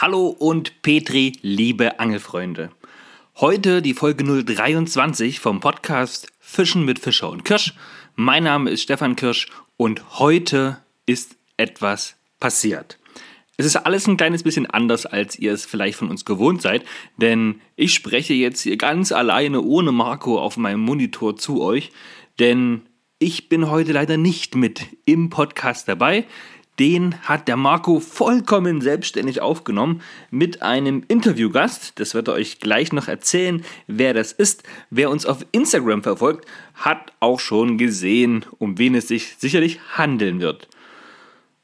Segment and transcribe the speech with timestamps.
[0.00, 2.70] Hallo und Petri, liebe Angelfreunde.
[3.36, 7.74] Heute die Folge 023 vom Podcast Fischen mit Fischer und Kirsch.
[8.16, 12.98] Mein Name ist Stefan Kirsch und heute ist etwas passiert.
[13.58, 16.82] Es ist alles ein kleines bisschen anders, als ihr es vielleicht von uns gewohnt seid,
[17.18, 21.92] denn ich spreche jetzt hier ganz alleine ohne Marco auf meinem Monitor zu euch,
[22.38, 22.86] denn
[23.18, 26.24] ich bin heute leider nicht mit im Podcast dabei
[26.80, 31.92] den hat der Marco vollkommen selbstständig aufgenommen mit einem Interviewgast.
[32.00, 34.62] Das wird er euch gleich noch erzählen, wer das ist.
[34.88, 40.40] Wer uns auf Instagram verfolgt, hat auch schon gesehen, um wen es sich sicherlich handeln
[40.40, 40.68] wird.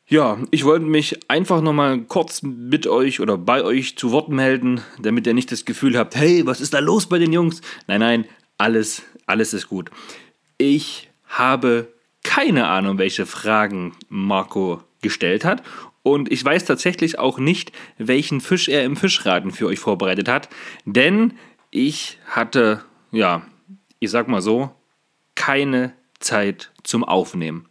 [0.06, 4.82] Ja, ich wollte mich einfach nochmal kurz mit euch oder bei euch zu Wort melden,
[5.00, 7.62] damit ihr nicht das Gefühl habt, hey, was ist da los bei den Jungs?
[7.88, 8.24] Nein, nein,
[8.58, 9.90] alles, alles ist gut.
[10.58, 11.88] Ich habe
[12.22, 15.62] keine Ahnung, welche Fragen Marco gestellt hat.
[16.02, 20.48] Und ich weiß tatsächlich auch nicht, welchen Fisch er im Fischraten für euch vorbereitet hat.
[20.84, 21.34] Denn
[21.70, 23.46] ich hatte, ja,
[23.98, 24.70] ich sag mal so,
[25.34, 27.66] keine Zeit zum Aufnehmen.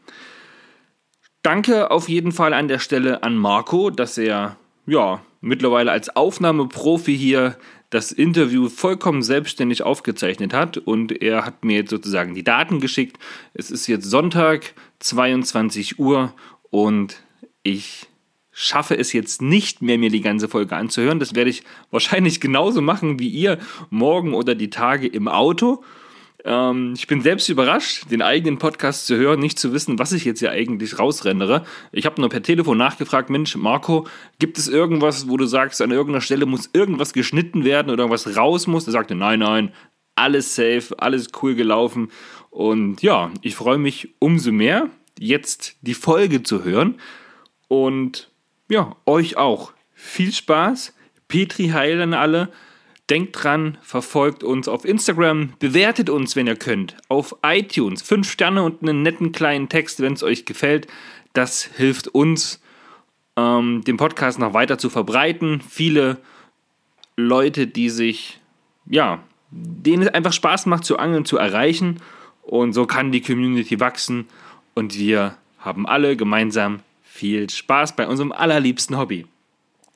[1.43, 7.15] Danke auf jeden Fall an der Stelle an Marco, dass er, ja, mittlerweile als Aufnahmeprofi
[7.15, 7.57] hier
[7.89, 13.17] das Interview vollkommen selbstständig aufgezeichnet hat und er hat mir jetzt sozusagen die Daten geschickt.
[13.53, 16.33] Es ist jetzt Sonntag, 22 Uhr
[16.71, 17.23] und
[17.65, 18.07] ich
[18.51, 21.19] schaffe es jetzt nicht mehr, mir die ganze Folge anzuhören.
[21.19, 23.57] Das werde ich wahrscheinlich genauso machen wie ihr
[23.89, 25.83] morgen oder die Tage im Auto.
[26.45, 30.23] Ähm, ich bin selbst überrascht, den eigenen Podcast zu hören, nicht zu wissen, was ich
[30.25, 31.65] jetzt hier eigentlich rausrendere.
[31.91, 34.07] Ich habe nur per Telefon nachgefragt, Mensch, Marco,
[34.39, 38.37] gibt es irgendwas, wo du sagst, an irgendeiner Stelle muss irgendwas geschnitten werden oder irgendwas
[38.37, 38.87] raus muss?
[38.87, 39.73] Er sagte, nein, nein,
[40.13, 42.09] alles safe, alles cool gelaufen.
[42.51, 46.95] Und ja, ich freue mich umso mehr, jetzt die Folge zu hören.
[47.67, 48.29] Und
[48.69, 49.73] ja, euch auch.
[49.93, 50.93] Viel Spaß.
[51.27, 52.51] Petri Heil an alle.
[53.09, 58.01] Denkt dran, verfolgt uns auf Instagram, bewertet uns, wenn ihr könnt, auf iTunes.
[58.01, 60.87] Fünf Sterne und einen netten kleinen Text, wenn es euch gefällt.
[61.33, 62.63] Das hilft uns,
[63.37, 65.61] ähm, den Podcast noch weiter zu verbreiten.
[65.61, 66.17] Viele
[67.15, 68.39] Leute, die sich,
[68.87, 69.19] ja,
[69.51, 72.01] denen es einfach Spaß macht zu angeln, zu erreichen.
[72.41, 74.27] Und so kann die Community wachsen
[74.73, 76.81] und wir haben alle gemeinsam
[77.15, 79.25] viel Spaß bei unserem allerliebsten Hobby.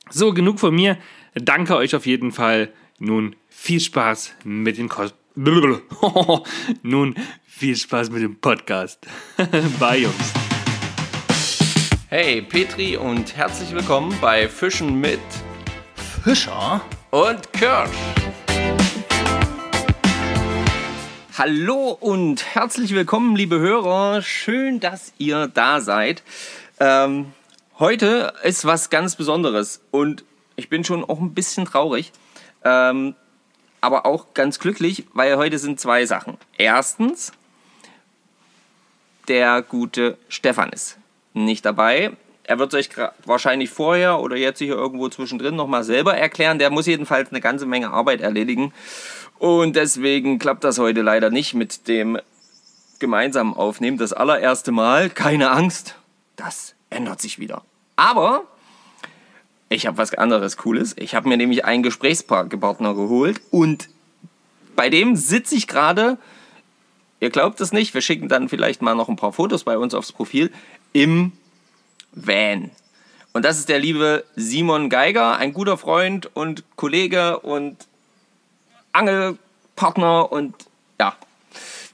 [0.08, 0.96] So, genug von mir.
[1.34, 2.72] Danke euch auf jeden Fall.
[2.98, 5.14] Nun viel Spaß mit dem Kos
[6.82, 7.14] Nun
[7.44, 9.06] viel Spaß mit dem Podcast.
[9.78, 10.32] Bye, Jungs.
[12.08, 15.20] Hey, Petri und herzlich willkommen bei Fischen mit
[16.24, 17.90] Fischer und Kirsch.
[21.36, 24.20] Hallo und herzlich willkommen, liebe Hörer.
[24.20, 26.22] Schön, dass ihr da seid.
[26.80, 27.32] Ähm,
[27.78, 30.24] heute ist was ganz Besonderes und
[30.56, 32.10] ich bin schon auch ein bisschen traurig,
[32.64, 33.14] ähm,
[33.82, 36.38] aber auch ganz glücklich, weil heute sind zwei Sachen.
[36.56, 37.32] Erstens,
[39.28, 40.96] der gute Stefan ist
[41.34, 42.12] nicht dabei.
[42.44, 42.88] Er wird euch
[43.26, 46.58] wahrscheinlich vorher oder jetzt hier irgendwo zwischendrin nochmal selber erklären.
[46.58, 48.72] Der muss jedenfalls eine ganze Menge Arbeit erledigen.
[49.38, 52.18] Und deswegen klappt das heute leider nicht mit dem
[52.98, 53.98] gemeinsamen Aufnehmen.
[53.98, 55.10] Das allererste Mal.
[55.10, 55.94] Keine Angst,
[56.40, 57.62] das ändert sich wieder.
[57.96, 58.44] Aber
[59.68, 60.94] ich habe was anderes Cooles.
[60.98, 63.88] Ich habe mir nämlich einen Gesprächspartner geholt und
[64.74, 66.18] bei dem sitze ich gerade,
[67.20, 69.94] ihr glaubt es nicht, wir schicken dann vielleicht mal noch ein paar Fotos bei uns
[69.94, 70.50] aufs Profil,
[70.92, 71.32] im
[72.12, 72.70] Van.
[73.32, 77.76] Und das ist der liebe Simon Geiger, ein guter Freund und Kollege und
[78.92, 80.54] Angelpartner und
[80.98, 81.14] ja,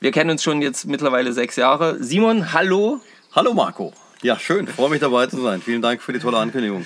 [0.00, 2.02] wir kennen uns schon jetzt mittlerweile sechs Jahre.
[2.02, 3.00] Simon, hallo.
[3.34, 3.92] Hallo Marco.
[4.22, 4.66] Ja, schön.
[4.66, 5.60] Freue mich dabei zu sein.
[5.60, 6.84] Vielen Dank für die tolle Ankündigung.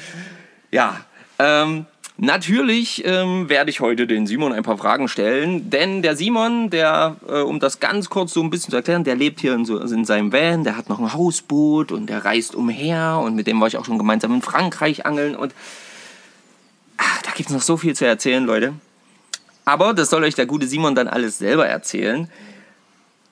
[0.71, 1.05] Ja,
[1.39, 1.87] ähm,
[2.23, 7.17] Natürlich ähm, werde ich heute den Simon ein paar Fragen stellen, denn der Simon, der,
[7.27, 9.79] äh, um das ganz kurz so ein bisschen zu erklären, der lebt hier in, so,
[9.79, 13.59] in seinem Van, der hat noch ein Hausboot und der reist umher und mit dem
[13.59, 15.55] war ich auch schon gemeinsam in Frankreich angeln und
[16.99, 18.75] ach, da gibt es noch so viel zu erzählen, Leute.
[19.65, 22.29] Aber das soll euch der gute Simon dann alles selber erzählen.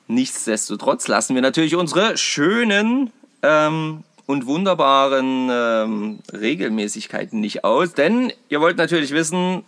[0.06, 3.12] Nichtsdestotrotz lassen wir natürlich unsere schönen
[3.42, 9.62] ähm, und wunderbaren ähm, Regelmäßigkeiten nicht aus, denn ihr wollt natürlich wissen,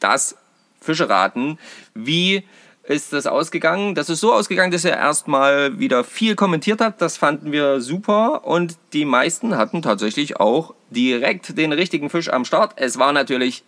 [0.00, 0.36] das
[0.80, 1.58] Fischeraten,
[1.94, 2.42] wie
[2.84, 3.94] ist das ausgegangen?
[3.94, 7.00] Das ist so ausgegangen, dass er erstmal wieder viel kommentiert hat.
[7.00, 12.44] Das fanden wir super und die meisten hatten tatsächlich auch direkt den richtigen Fisch am
[12.44, 12.72] Start.
[12.76, 13.62] Es war natürlich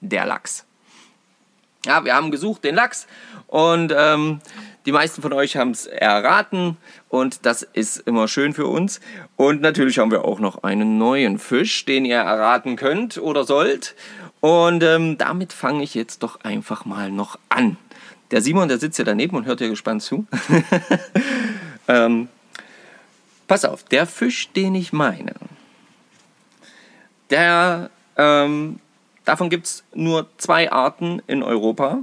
[0.00, 0.64] der Lachs.
[1.84, 3.06] Ja, wir haben gesucht den Lachs
[3.48, 4.40] und ähm,
[4.86, 6.76] die meisten von euch haben es erraten
[7.08, 9.00] und das ist immer schön für uns.
[9.36, 13.94] Und natürlich haben wir auch noch einen neuen Fisch, den ihr erraten könnt oder sollt.
[14.40, 17.76] Und ähm, damit fange ich jetzt doch einfach mal noch an.
[18.32, 20.26] Der Simon, der sitzt ja daneben und hört hier gespannt zu.
[21.88, 22.28] ähm,
[23.46, 25.34] pass auf, der Fisch, den ich meine,
[27.30, 28.80] der, ähm,
[29.24, 31.98] davon gibt es nur zwei Arten in Europa.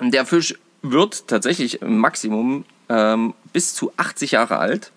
[0.00, 4.92] Der Fisch wird tatsächlich im Maximum ähm, bis zu 80 Jahre alt.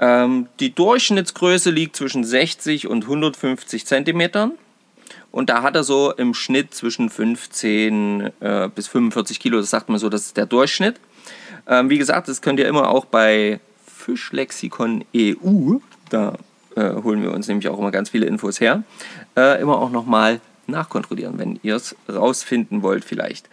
[0.00, 4.52] Ähm, die Durchschnittsgröße liegt zwischen 60 und 150 Zentimetern.
[5.30, 9.58] Und da hat er so im Schnitt zwischen 15 äh, bis 45 Kilo.
[9.58, 11.00] Das sagt man so, das ist der Durchschnitt.
[11.66, 15.78] Ähm, wie gesagt, das könnt ihr immer auch bei Fischlexikon EU,
[16.10, 16.34] da
[16.76, 18.82] äh, holen wir uns nämlich auch immer ganz viele Infos her,
[19.36, 23.48] äh, immer auch nochmal nachkontrollieren, wenn ihr es rausfinden wollt vielleicht.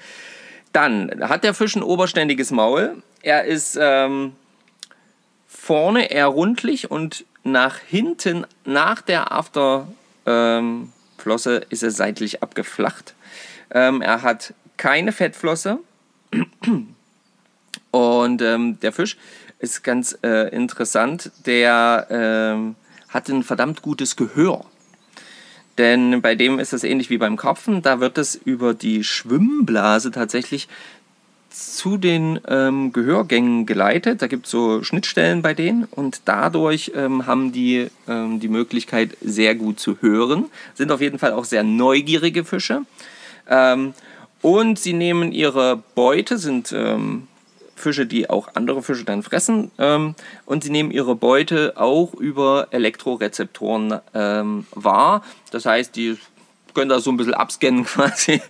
[0.74, 3.02] Dann hat der Fisch ein oberständiges Maul.
[3.22, 4.34] Er ist ähm,
[5.48, 9.92] vorne eher rundlich und nach hinten, nach der Afterflosse,
[10.28, 10.92] ähm,
[11.70, 13.16] ist er seitlich abgeflacht.
[13.72, 15.80] Ähm, er hat keine Fettflosse.
[17.92, 19.18] Und ähm, der Fisch
[19.60, 21.32] ist ganz äh, interessant.
[21.46, 22.76] Der ähm,
[23.12, 24.66] hat ein verdammt gutes Gehör.
[25.78, 27.82] Denn bei dem ist es ähnlich wie beim Karpfen.
[27.82, 30.68] Da wird es über die Schwimmblase tatsächlich
[31.50, 34.22] zu den ähm, Gehörgängen geleitet.
[34.22, 39.18] Da gibt es so Schnittstellen bei denen und dadurch ähm, haben die ähm, die Möglichkeit,
[39.22, 40.46] sehr gut zu hören.
[40.76, 42.84] Sind auf jeden Fall auch sehr neugierige Fische.
[43.50, 43.94] Ähm,
[44.42, 47.28] und sie nehmen ihre Beute, sind ähm,
[47.82, 49.72] Fische, die auch andere Fische dann fressen.
[49.78, 55.24] Ähm, und sie nehmen ihre Beute auch über Elektrorezeptoren ähm, wahr.
[55.52, 56.18] Das heißt, die
[56.74, 58.42] können das so ein bisschen abscannen quasi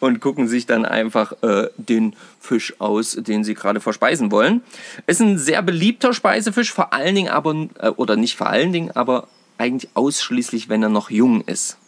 [0.00, 4.62] und gucken sich dann einfach äh, den Fisch aus, den sie gerade verspeisen wollen.
[5.06, 8.90] Ist ein sehr beliebter Speisefisch, vor allen Dingen aber, äh, oder nicht vor allen Dingen,
[8.92, 9.28] aber
[9.58, 11.78] eigentlich ausschließlich, wenn er noch jung ist.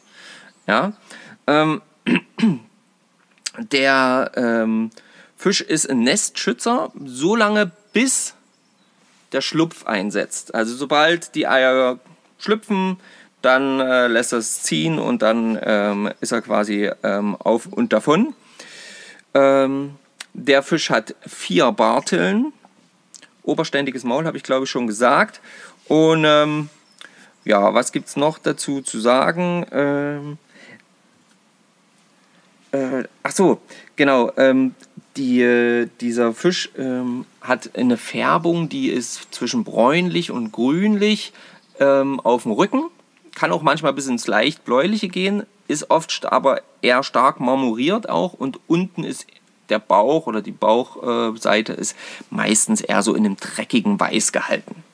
[0.66, 0.92] Ja.
[1.46, 1.80] Ähm,
[3.58, 4.90] der ähm,
[5.38, 8.34] Fisch ist ein Nestschützer, so lange bis
[9.32, 10.52] der Schlupf einsetzt.
[10.52, 12.00] Also sobald die Eier
[12.38, 12.98] schlüpfen,
[13.40, 17.92] dann äh, lässt er es ziehen und dann ähm, ist er quasi ähm, auf und
[17.92, 18.34] davon.
[19.32, 19.94] Ähm,
[20.34, 22.52] der Fisch hat vier Barteln.
[23.44, 25.40] Oberständiges Maul habe ich glaube ich schon gesagt.
[25.86, 26.68] Und ähm,
[27.44, 29.64] ja, was gibt es noch dazu zu sagen?
[29.70, 30.38] Ähm,
[32.72, 33.60] äh, ach so,
[33.94, 34.32] genau.
[35.18, 41.32] Die, äh, dieser Fisch ähm, hat eine Färbung, die ist zwischen bräunlich und grünlich
[41.80, 42.84] ähm, auf dem Rücken.
[43.34, 48.32] Kann auch manchmal bis ins leicht bläuliche gehen, ist oft aber eher stark marmoriert auch
[48.32, 49.26] und unten ist
[49.68, 51.96] der Bauch oder die Bauchseite äh, ist
[52.30, 54.84] meistens eher so in einem dreckigen Weiß gehalten.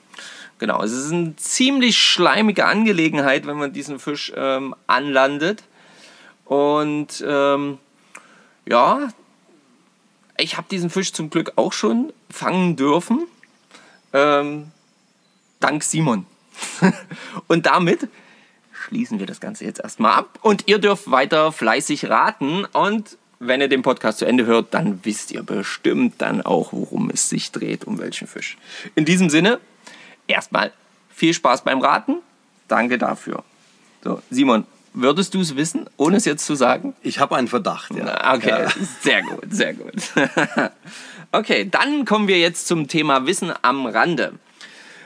[0.59, 5.65] Genau, es ist eine ziemlich schleimige Angelegenheit, wenn man diesen Fisch ähm, anlandet.
[6.47, 7.79] Und ähm,
[8.67, 9.09] ja,
[10.45, 13.27] ich habe diesen Fisch zum Glück auch schon fangen dürfen.
[14.13, 14.71] Ähm,
[15.59, 16.27] dank Simon.
[17.49, 18.09] und damit
[18.73, 20.39] schließen wir das Ganze jetzt erstmal ab.
[20.43, 22.67] Und ihr dürft weiter fleißig raten.
[22.67, 27.09] Und wenn ihr den Podcast zu Ende hört, dann wisst ihr bestimmt dann auch, worum
[27.09, 28.59] es sich dreht, um welchen Fisch.
[28.95, 29.59] In diesem Sinne,
[30.27, 30.73] erstmal
[31.09, 32.17] viel Spaß beim Raten.
[32.69, 33.43] Danke dafür.
[34.03, 36.95] So, Simon, Würdest du es wissen, ohne es jetzt zu sagen?
[37.03, 38.35] Ich habe einen Verdacht, ja.
[38.35, 38.69] Okay, ja.
[39.03, 39.95] sehr gut, sehr gut.
[41.33, 44.35] okay, dann kommen wir jetzt zum Thema Wissen am Rande.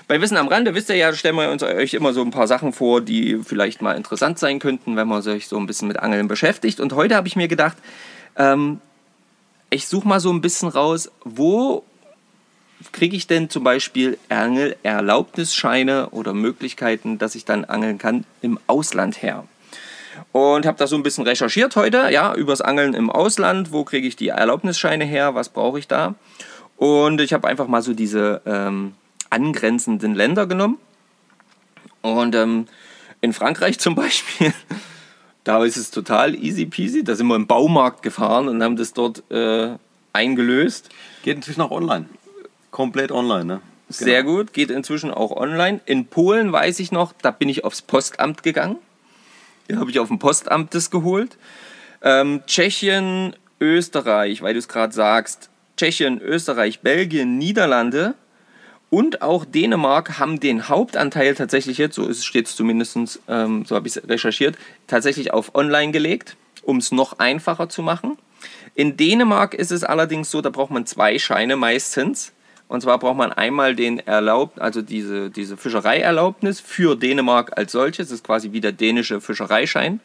[0.06, 2.46] Bei Wissen am Rande, wisst ihr ja, stellen wir uns euch immer so ein paar
[2.46, 5.98] Sachen vor, die vielleicht mal interessant sein könnten, wenn man sich so ein bisschen mit
[5.98, 6.80] Angeln beschäftigt.
[6.80, 7.78] Und heute habe ich mir gedacht,
[8.36, 8.82] ähm,
[9.70, 11.82] ich suche mal so ein bisschen raus, wo
[12.92, 19.22] kriege ich denn zum Beispiel Angelerlaubnisscheine oder Möglichkeiten, dass ich dann angeln kann im Ausland
[19.22, 19.44] her?
[20.32, 24.06] Und habe da so ein bisschen recherchiert heute, ja, übers Angeln im Ausland, wo kriege
[24.06, 26.14] ich die Erlaubnisscheine her, was brauche ich da.
[26.76, 28.94] Und ich habe einfach mal so diese ähm,
[29.30, 30.78] angrenzenden Länder genommen.
[32.02, 32.66] Und ähm,
[33.20, 34.52] in Frankreich zum Beispiel,
[35.44, 37.02] da ist es total easy peasy.
[37.02, 39.70] Da sind wir im Baumarkt gefahren und haben das dort äh,
[40.12, 40.90] eingelöst.
[41.22, 42.06] Geht inzwischen auch online.
[42.70, 43.60] Komplett online, ne?
[43.88, 44.36] Sehr genau.
[44.36, 45.80] gut, geht inzwischen auch online.
[45.86, 48.76] In Polen weiß ich noch, da bin ich aufs Postamt gegangen.
[49.74, 51.36] Habe ich auf dem Postamt das geholt.
[52.02, 55.50] Ähm, Tschechien, Österreich, weil du es gerade sagst.
[55.76, 58.14] Tschechien, Österreich, Belgien, Niederlande
[58.90, 63.86] und auch Dänemark haben den Hauptanteil tatsächlich jetzt, so steht es zumindest, ähm, so habe
[63.86, 64.56] ich es recherchiert,
[64.86, 66.36] tatsächlich auf online gelegt
[66.68, 68.18] um es noch einfacher zu machen.
[68.74, 72.32] In Dänemark ist es allerdings so, da braucht man zwei Scheine meistens.
[72.68, 78.08] Und zwar braucht man einmal den Erlaubt, also diese, diese Fischereierlaubnis für Dänemark als solches.
[78.08, 80.00] Das ist quasi wie der dänische Fischereischein.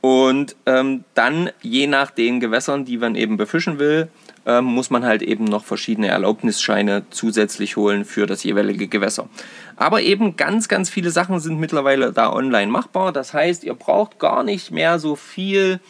[0.00, 4.08] Und ähm, dann, je nach den Gewässern, die man eben befischen will,
[4.46, 9.28] ähm, muss man halt eben noch verschiedene Erlaubnisscheine zusätzlich holen für das jeweilige Gewässer.
[9.76, 13.12] Aber eben ganz, ganz viele Sachen sind mittlerweile da online machbar.
[13.12, 15.80] Das heißt, ihr braucht gar nicht mehr so viel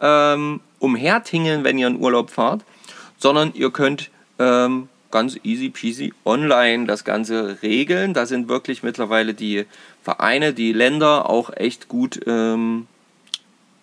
[0.00, 2.62] ähm, umhertingeln, wenn ihr in Urlaub fahrt,
[3.18, 8.12] sondern ihr könnt ähm, ganz easy peasy online das Ganze regeln.
[8.12, 9.64] Da sind wirklich mittlerweile die
[10.02, 12.86] Vereine, die Länder auch echt gut, ähm,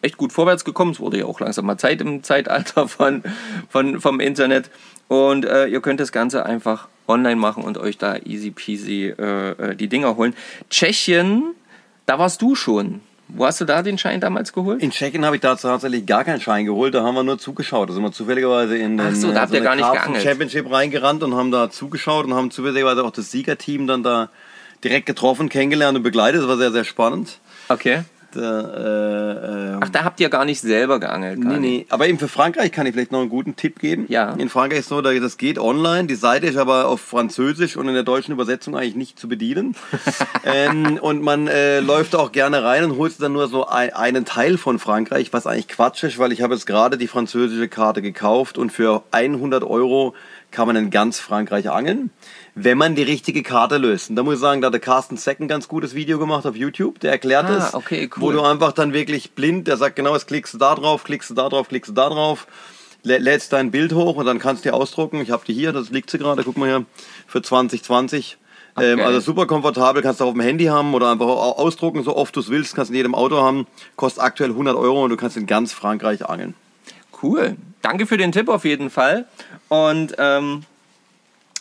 [0.04, 0.92] echt gut vorwärts gekommen.
[0.92, 3.24] Es wurde ja auch langsam mal Zeit im Zeitalter von,
[3.68, 4.70] von, vom Internet.
[5.08, 9.72] Und äh, ihr könnt das Ganze einfach online machen und euch da easy peasy äh,
[9.72, 10.36] äh die Dinger holen.
[10.70, 11.56] Tschechien,
[12.06, 13.02] da warst du schon.
[13.30, 14.82] Wo hast du da den Schein damals geholt?
[14.82, 17.90] In Tschechien habe ich da tatsächlich gar keinen Schein geholt, da haben wir nur zugeschaut.
[17.90, 20.24] Da sind wir zufälligerweise in den Ach so, da habt so ihr gar nicht geangelt.
[20.24, 24.30] Championship reingerannt und haben da zugeschaut und haben zufälligerweise auch das Siegerteam dann da
[24.84, 26.42] direkt getroffen, kennengelernt und begleitet.
[26.42, 27.40] Das war sehr, sehr spannend.
[27.70, 28.04] Okay.
[28.36, 31.42] Da, äh, Ach, da habt ihr gar nicht selber geangelt.
[31.42, 31.80] gar Nee, nicht.
[31.82, 31.86] nee.
[31.90, 34.06] Aber eben für Frankreich kann ich vielleicht noch einen guten Tipp geben.
[34.10, 34.34] Ja.
[34.34, 36.06] In Frankreich ist es so, da- das geht online.
[36.08, 39.76] Die Seite ist aber auf Französisch und in der deutschen Übersetzung eigentlich nicht zu bedienen.
[40.46, 44.26] ähm, und man äh, läuft auch gerne rein und holt dann nur so ein, einen
[44.26, 48.02] Teil von Frankreich, was eigentlich Quatsch ist, weil ich habe jetzt gerade die französische Karte
[48.02, 50.14] gekauft und für 100 Euro
[50.52, 52.12] kann man in ganz Frankreich angeln,
[52.56, 54.10] wenn man die richtige Karte löst.
[54.10, 56.46] Und da muss ich sagen, da hat der Carsten Seck ein ganz gutes Video gemacht
[56.46, 58.34] auf YouTube, der erklärt Ah, es, okay, wo cool.
[58.34, 61.34] du einfach dann wirklich blind, der sagt genau, jetzt klickst du da drauf, klickst du
[61.34, 62.46] da drauf, klickst du da drauf,
[63.04, 65.20] lä- lädst dein Bild hoch und dann kannst du die ausdrucken.
[65.22, 66.86] Ich habe die hier, das liegt sie gerade, guck mal hier,
[67.28, 68.38] für 2020.
[68.76, 72.16] Ähm, also super komfortabel, kannst du auf dem Handy haben oder einfach au- ausdrucken, so
[72.16, 75.10] oft du es willst, kannst du in jedem Auto haben, kostet aktuell 100 Euro und
[75.12, 76.56] du kannst in ganz Frankreich angeln.
[77.22, 77.56] Cool.
[77.82, 79.26] Danke für den Tipp auf jeden Fall.
[79.70, 80.64] Und ähm,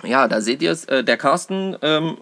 [0.02, 0.84] ja, da seht ihr es.
[0.86, 2.16] Äh, der Carsten ähm,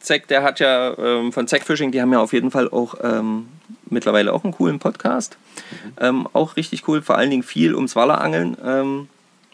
[0.00, 2.94] Zeck, der hat ja ähm, von Zeck Fishing, die haben ja auf jeden Fall auch
[3.02, 3.48] ähm,
[3.90, 5.36] mittlerweile auch einen coolen Podcast.
[6.00, 8.56] Ähm, auch richtig cool, vor allen Dingen viel ums Wallerangeln.
[8.64, 9.08] Ähm,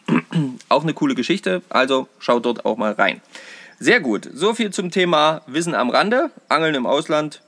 [0.69, 1.61] auch eine coole Geschichte.
[1.69, 3.21] Also schaut dort auch mal rein.
[3.79, 4.29] Sehr gut.
[4.33, 6.31] So viel zum Thema Wissen am Rande.
[6.49, 7.41] Angeln im Ausland.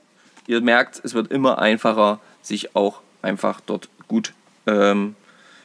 [0.46, 4.32] Ihr merkt, es wird immer einfacher, sich auch einfach dort gut
[4.66, 5.16] ähm,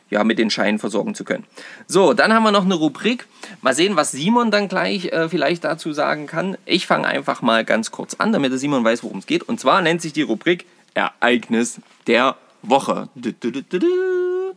[0.09, 1.45] ja, mit den Scheinen versorgen zu können.
[1.87, 3.27] So, dann haben wir noch eine Rubrik.
[3.61, 6.57] Mal sehen, was Simon dann gleich äh, vielleicht dazu sagen kann.
[6.65, 9.43] Ich fange einfach mal ganz kurz an, damit der Simon weiß, worum es geht.
[9.43, 13.09] Und zwar nennt sich die Rubrik Ereignis der Woche.
[13.15, 14.55] Du, du, du.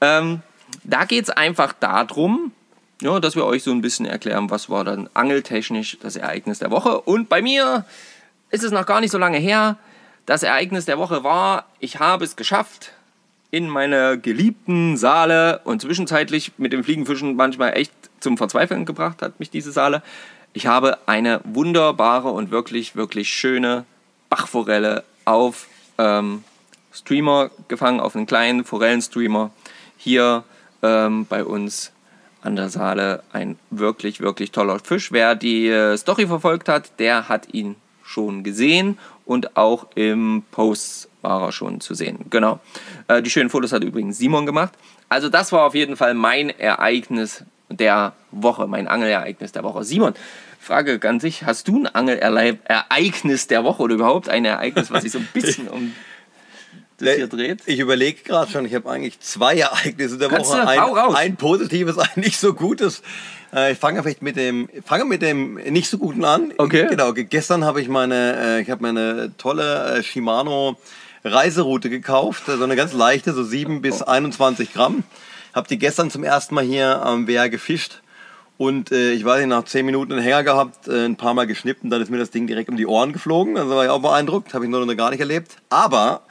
[0.00, 0.42] Ähm,
[0.82, 2.52] da geht es einfach darum,
[3.00, 6.70] ja, dass wir euch so ein bisschen erklären, was war dann angeltechnisch das Ereignis der
[6.70, 7.00] Woche.
[7.00, 7.84] Und bei mir
[8.50, 9.76] ist es noch gar nicht so lange her.
[10.26, 12.92] Das Ereignis der Woche war, ich habe es geschafft,
[13.54, 19.38] in meiner geliebten Saale und zwischenzeitlich mit dem Fliegenfischen manchmal echt zum Verzweifeln gebracht hat
[19.38, 20.02] mich diese Saale.
[20.54, 23.84] Ich habe eine wunderbare und wirklich, wirklich schöne
[24.28, 25.68] Bachforelle auf
[25.98, 26.42] ähm,
[26.92, 29.52] Streamer gefangen, auf einen kleinen Forellenstreamer.
[29.96, 30.42] Hier
[30.82, 31.92] ähm, bei uns
[32.42, 35.12] an der Saale ein wirklich, wirklich toller Fisch.
[35.12, 41.08] Wer die äh, Story verfolgt hat, der hat ihn schon gesehen und auch im Post
[41.24, 42.18] war er schon zu sehen.
[42.30, 42.60] Genau.
[43.08, 44.72] Äh, die schönen Fotos hat übrigens Simon gemacht.
[45.08, 49.82] Also das war auf jeden Fall mein Ereignis der Woche, mein Angelereignis der Woche.
[49.84, 50.14] Simon,
[50.60, 55.12] Frage an sich, hast du ein Angelereignis der Woche oder überhaupt ein Ereignis, was sich
[55.12, 55.92] so ein bisschen um
[56.98, 57.60] das hier dreht?
[57.66, 60.60] Ich überlege gerade schon, ich habe eigentlich zwei Ereignisse der Kannst Woche.
[60.60, 60.68] du?
[60.68, 61.14] Ein, raus.
[61.16, 63.02] ein positives, ein nicht so gutes.
[63.52, 66.52] Äh, Ich fange vielleicht mit dem, fange mit dem nicht so guten an.
[66.56, 66.86] Okay.
[66.88, 67.12] Genau.
[67.12, 70.76] ge- Gestern habe ich meine, äh, ich habe meine tolle Shimano
[71.24, 75.04] Reiseroute gekauft, so eine ganz leichte, so 7 bis 21 Gramm.
[75.54, 78.02] Habe die gestern zum ersten Mal hier am Wehr gefischt.
[78.56, 81.46] Und äh, ich weiß nicht, nach 10 Minuten einen Hänger gehabt, äh, ein paar Mal
[81.46, 83.56] geschnippt und dann ist mir das Ding direkt um die Ohren geflogen.
[83.56, 85.56] Also war ich auch beeindruckt, habe ich noch gar nicht erlebt.
[85.70, 86.22] Aber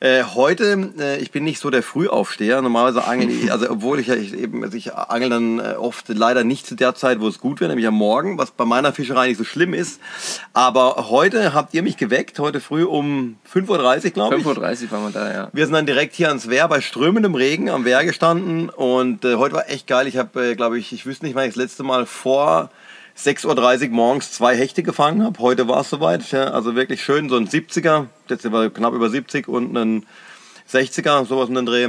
[0.00, 2.62] äh, heute, äh, ich bin nicht so der Frühaufsteher.
[2.62, 6.08] Normalerweise angel ich, also obwohl ich ja ich eben, also ich angel dann äh, oft
[6.08, 8.92] leider nicht zu der Zeit, wo es gut wäre, nämlich am Morgen, was bei meiner
[8.92, 10.00] Fischerei nicht so schlimm ist.
[10.52, 14.46] Aber heute habt ihr mich geweckt, heute früh um 5.30 Uhr, glaube ich.
[14.46, 15.48] 5.30 Uhr waren wir da, ja.
[15.52, 19.36] Wir sind dann direkt hier ans Wehr bei strömendem Regen am Wehr gestanden und äh,
[19.36, 20.06] heute war echt geil.
[20.06, 22.70] Ich habe, äh, glaube ich, ich wüsste nicht, wann ich das letzte Mal vor
[23.16, 25.38] 6.30 Uhr morgens zwei Hechte gefangen habe.
[25.38, 26.30] Heute war es soweit.
[26.32, 30.06] Ja, also wirklich schön, so ein 70er, jetzt war knapp über 70 und ein
[30.70, 31.88] 60er, sowas in den Dreh.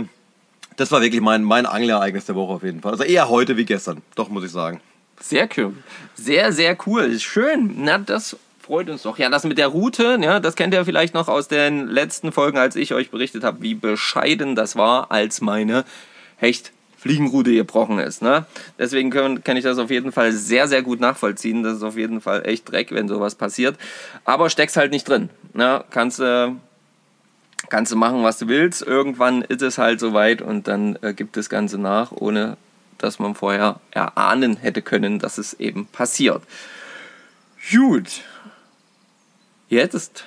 [0.77, 2.91] Das war wirklich mein, mein Angelereignis der Woche auf jeden Fall.
[2.91, 4.81] Also eher heute wie gestern, doch muss ich sagen.
[5.19, 5.73] Sehr cool.
[6.13, 7.17] Sehr, sehr cool.
[7.19, 7.75] Schön.
[7.77, 9.17] Na, das freut uns doch.
[9.17, 12.57] Ja, das mit der Route, ja, das kennt ihr vielleicht noch aus den letzten Folgen,
[12.57, 15.85] als ich euch berichtet habe, wie bescheiden das war, als meine
[16.37, 16.71] Hecht
[17.05, 18.23] Fliegenrute gebrochen ist.
[18.23, 18.47] Ne?
[18.79, 21.61] Deswegen können, kann ich das auf jeden Fall sehr, sehr gut nachvollziehen.
[21.61, 23.77] Das ist auf jeden Fall echt Dreck, wenn sowas passiert.
[24.23, 25.29] Aber steckst halt nicht drin.
[25.53, 25.83] Ne?
[25.91, 26.49] Kannst, äh,
[27.69, 28.81] kannst du machen, was du willst.
[28.81, 32.57] Irgendwann ist es halt soweit und dann äh, gibt das Ganze nach, ohne
[32.97, 36.41] dass man vorher erahnen hätte können, dass es eben passiert.
[37.71, 38.21] Gut.
[39.69, 40.23] Jetzt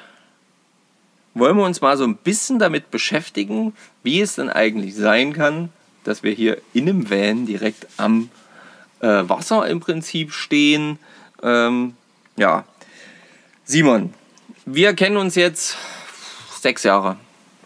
[1.35, 5.71] wollen wir uns mal so ein bisschen damit beschäftigen, wie es denn eigentlich sein kann,
[6.05, 8.31] dass wir hier in einem Van direkt am
[9.01, 10.99] äh, Wasser im Prinzip stehen.
[11.43, 11.95] Ähm,
[12.37, 12.65] ja,
[13.65, 14.15] Simon,
[14.65, 15.77] wir kennen uns jetzt
[16.61, 17.17] sechs Jahre,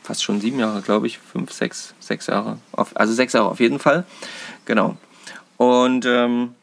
[0.02, 3.60] fast schon sieben Jahre, glaube ich, fünf, sechs, sechs Jahre, auf, also sechs Jahre auf
[3.60, 4.04] jeden Fall,
[4.64, 4.96] genau.
[5.56, 6.54] Und ähm,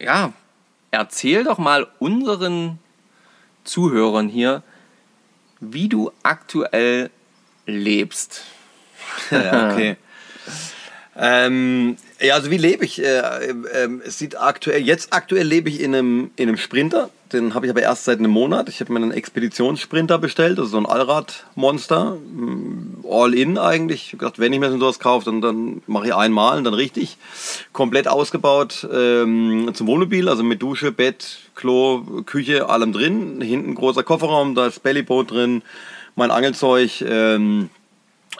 [0.00, 0.32] ja,
[0.90, 2.78] erzähl doch mal unseren
[3.64, 4.62] Zuhörern hier,
[5.60, 7.10] wie du aktuell
[7.66, 8.44] lebst.
[9.30, 9.96] ja, okay.
[11.16, 13.02] ähm, ja, also wie lebe ich?
[13.02, 17.10] Äh, äh, es sieht aktuell, jetzt aktuell lebe ich in einem, in einem Sprinter.
[17.32, 18.68] Den habe ich aber erst seit einem Monat.
[18.68, 22.16] Ich habe mir einen Expeditionssprinter bestellt, also so ein Allradmonster.
[22.16, 24.06] Mm, all in eigentlich.
[24.06, 26.74] Ich gedacht, wenn ich mir so sowas kaufe, dann, dann mache ich einmal und dann
[26.74, 27.18] richtig.
[27.72, 33.40] Komplett ausgebaut ähm, zum Wohnmobil, also mit Dusche, Bett, Klo, Küche, allem drin.
[33.40, 35.62] Hinten großer Kofferraum, da ist Bellyboot drin,
[36.16, 37.02] mein Angelzeug.
[37.02, 37.68] Ähm,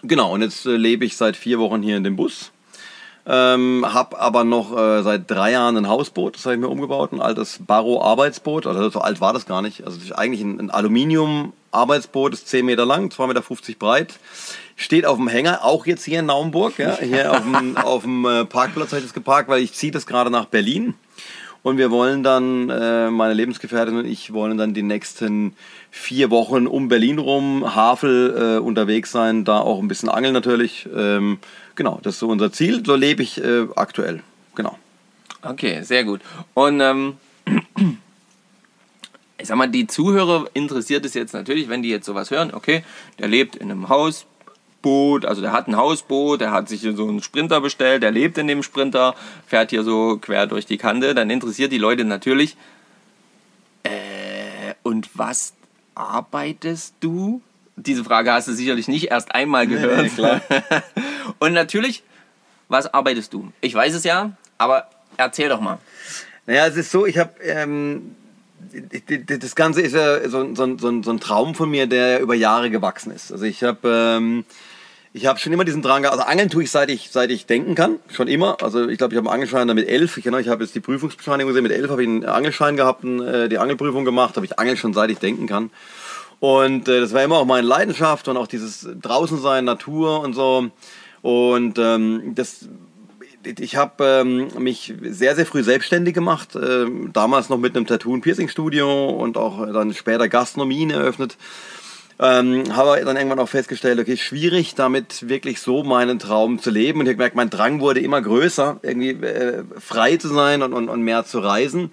[0.02, 2.52] Genau, und jetzt äh, lebe ich seit vier Wochen hier in dem Bus.
[3.30, 7.12] Ähm, hab aber noch äh, seit drei Jahren ein Hausboot, das habe ich mir umgebaut,
[7.12, 8.66] ein altes Barrow-Arbeitsboot.
[8.66, 9.84] Also so alt war das gar nicht.
[9.84, 14.14] Also eigentlich ein, ein Aluminium-Arbeitsboot, ist 10 Meter lang, 2,50 Meter breit.
[14.76, 16.78] Steht auf dem Hänger, auch jetzt hier in Naumburg.
[16.78, 16.96] Ja?
[16.98, 20.06] Hier auf dem, auf dem äh, Parkplatz habe ich das geparkt, weil ich ziehe das
[20.06, 20.94] gerade nach Berlin.
[21.68, 25.54] Und wir wollen dann, äh, meine Lebensgefährtin und ich wollen dann die nächsten
[25.90, 30.88] vier Wochen um Berlin rum, Havel äh, unterwegs sein, da auch ein bisschen angeln natürlich.
[30.96, 31.36] Ähm,
[31.74, 32.82] genau, das ist so unser Ziel.
[32.86, 34.22] So lebe ich äh, aktuell.
[34.54, 34.78] Genau.
[35.42, 36.22] Okay, sehr gut.
[36.54, 37.18] Und ähm,
[39.36, 42.82] ich sag mal, die Zuhörer interessiert es jetzt natürlich, wenn die jetzt sowas hören, okay,
[43.18, 43.90] der lebt in einem
[44.88, 48.38] Hausboot, also der hat ein Hausboot, der hat sich so einen Sprinter bestellt, der lebt
[48.38, 49.14] in dem Sprinter,
[49.46, 52.56] fährt hier so quer durch die Kante, dann interessiert die Leute natürlich,
[53.82, 55.52] äh, und was
[55.94, 57.42] arbeitest du?
[57.76, 60.10] Diese Frage hast du sicherlich nicht erst einmal gehört.
[60.18, 60.62] Nee.
[61.38, 62.02] Und natürlich,
[62.68, 63.52] was arbeitest du?
[63.60, 65.78] Ich weiß es ja, aber erzähl doch mal.
[66.46, 68.16] Naja, es ist so, ich habe, ähm,
[69.40, 72.70] das Ganze ist ja so, so, so, so, ein Traum von mir, der über Jahre
[72.70, 73.30] gewachsen ist.
[73.30, 74.44] Also ich habe ähm,
[75.18, 76.06] ich habe schon immer diesen Drang.
[76.06, 77.96] Also Angeln tue ich seit ich, seit ich denken kann.
[78.08, 78.56] Schon immer.
[78.62, 80.16] Also ich glaube, ich habe einen Angelschein dann mit elf.
[80.16, 81.64] Ich, genau, ich habe jetzt die Prüfungsbescheinigung gesehen.
[81.64, 84.36] Mit elf habe ich einen Angelschein gehabt, äh, die Angelprüfung gemacht.
[84.36, 85.70] Habe ich Angeln schon seit ich denken kann.
[86.38, 90.34] Und äh, das war immer auch meine Leidenschaft und auch dieses draußen sein, Natur und
[90.34, 90.70] so.
[91.22, 92.68] Und ähm, das
[93.44, 96.54] ich habe ähm, mich sehr, sehr früh selbstständig gemacht.
[96.54, 101.36] Äh, damals noch mit einem Tattoo- und Piercing-Studio und auch dann später Gastronomien eröffnet.
[102.20, 106.98] Ähm, habe dann irgendwann auch festgestellt, okay, schwierig damit wirklich so meinen Traum zu leben.
[106.98, 110.72] Und ich habe gemerkt, mein Drang wurde immer größer, irgendwie äh, frei zu sein und,
[110.72, 111.92] und, und mehr zu reisen.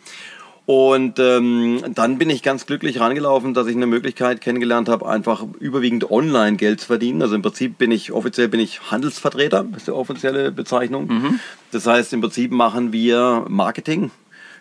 [0.65, 5.45] Und ähm, dann bin ich ganz glücklich rangelaufen, dass ich eine Möglichkeit kennengelernt habe, einfach
[5.59, 7.21] überwiegend online Geld zu verdienen.
[7.21, 11.07] Also im Prinzip bin ich, offiziell bin ich Handelsvertreter, ist die offizielle Bezeichnung.
[11.07, 11.39] Mhm.
[11.71, 14.09] Das heißt, im Prinzip machen wir Marketing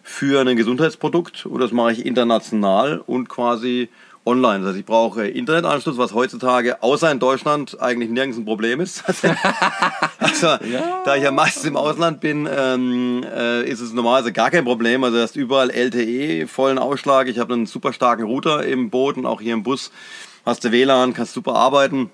[0.03, 3.89] für ein Gesundheitsprodukt und das mache ich international und quasi
[4.25, 4.67] online.
[4.67, 9.05] Heißt, ich brauche Internetanschluss, was heutzutage außer in Deutschland eigentlich nirgends ein Problem ist.
[10.19, 11.03] also, ja.
[11.05, 15.05] da ich ja meistens im Ausland bin, ähm, äh, ist es normalerweise gar kein Problem.
[15.05, 17.29] Also, du hast überall LTE, vollen Ausschlag.
[17.29, 19.91] Ich habe einen super starken Router im Boot und auch hier im Bus
[20.45, 22.11] hast du WLAN, kannst super arbeiten.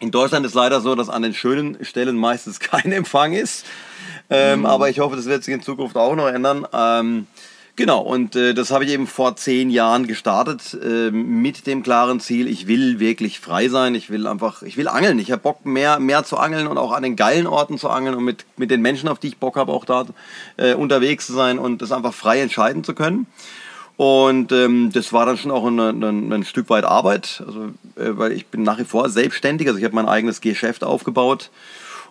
[0.00, 3.66] In Deutschland ist leider so, dass an den schönen Stellen meistens kein Empfang ist.
[4.30, 4.66] Ähm, mhm.
[4.66, 6.66] Aber ich hoffe, das wird sich in Zukunft auch noch ändern.
[6.72, 7.26] Ähm,
[7.74, 12.20] Genau, und äh, das habe ich eben vor zehn Jahren gestartet äh, mit dem klaren
[12.20, 15.64] Ziel, ich will wirklich frei sein, ich will einfach, ich will angeln, ich habe Bock
[15.64, 18.70] mehr, mehr zu angeln und auch an den geilen Orten zu angeln und mit, mit
[18.70, 20.04] den Menschen, auf die ich Bock habe, auch da
[20.58, 23.26] äh, unterwegs zu sein und das einfach frei entscheiden zu können.
[23.96, 28.18] Und ähm, das war dann schon auch ein, ein, ein Stück weit Arbeit, also, äh,
[28.18, 31.50] weil ich bin nach wie vor selbstständig, also ich habe mein eigenes Geschäft aufgebaut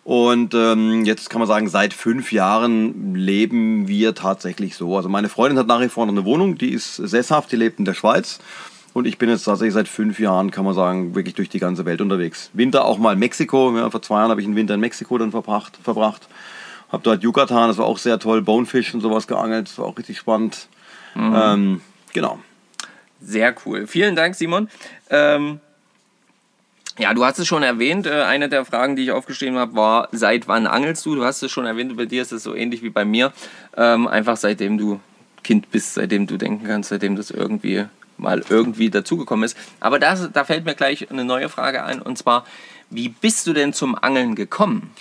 [0.04, 4.96] und ähm, jetzt kann man sagen, seit fünf Jahren leben wir tatsächlich so.
[4.98, 7.78] Also meine Freundin hat nach wie vor noch eine Wohnung, die ist sesshaft, die lebt
[7.80, 8.40] in der Schweiz.
[8.94, 11.86] Und ich bin jetzt tatsächlich seit fünf Jahren, kann man sagen, wirklich durch die ganze
[11.86, 12.50] Welt unterwegs.
[12.54, 13.78] Winter auch mal Mexiko.
[13.78, 15.78] Ja, vor zwei Jahren habe ich einen Winter in Mexiko dann verbracht.
[15.82, 16.28] verbracht.
[16.92, 18.42] Habe dort Yucatan, das war auch sehr toll.
[18.42, 20.68] Bonefish und sowas geangelt, das war auch richtig spannend.
[21.16, 21.34] Mhm.
[21.36, 22.40] Ähm, genau.
[23.22, 23.88] Sehr cool.
[23.88, 24.68] Vielen Dank, Simon.
[25.10, 25.62] Ähm,
[26.98, 28.08] ja, du hast es schon erwähnt.
[28.08, 31.16] Äh, eine der Fragen, die ich aufgeschrieben habe, war, seit wann angelst du?
[31.16, 33.34] Du hast es schon erwähnt, bei dir ist es so ähnlich wie bei mir.
[33.78, 35.00] Ähm, einfach seitdem du
[35.44, 37.86] Kind bist, seitdem du denken kannst, seitdem das irgendwie
[38.18, 39.58] mal irgendwie dazugekommen ist.
[39.80, 42.46] Aber das, da fällt mir gleich eine neue Frage ein und zwar,
[42.90, 44.92] wie bist du denn zum Angeln gekommen?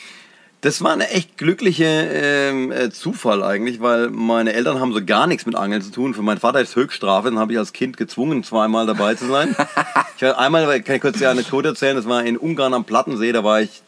[0.63, 5.27] Das war eine echt glückliche ähm, äh, Zufall eigentlich, weil meine Eltern haben so gar
[5.27, 6.13] nichts mit Angeln zu tun.
[6.13, 9.57] Für meinen Vater ist Höchststrafe, dann habe ich als Kind gezwungen, zweimal dabei zu sein.
[10.17, 13.33] ich war einmal, kann ich kurz die Anekdote erzählen, das war in Ungarn am Plattensee,
[13.33, 13.83] da war ich,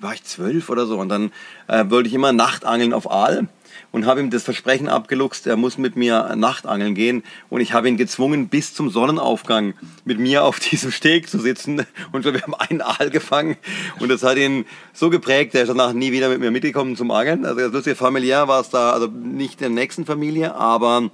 [0.00, 1.30] war ich zwölf oder so und dann
[1.68, 3.46] äh, wollte ich immer Nachtangeln auf Aal
[3.92, 7.22] und habe ihm das Versprechen abgeluchst, er muss mit mir Nachtangeln gehen.
[7.48, 11.86] Und ich habe ihn gezwungen, bis zum Sonnenaufgang mit mir auf diesem Steg zu sitzen.
[12.12, 13.56] Und wir haben einen Aal gefangen.
[14.00, 17.10] Und das hat ihn so geprägt, er ist danach nie wieder mit mir mitgekommen zum
[17.10, 17.44] Angeln.
[17.44, 21.10] Also das lustige familiär war es da, also nicht in der nächsten Familie, aber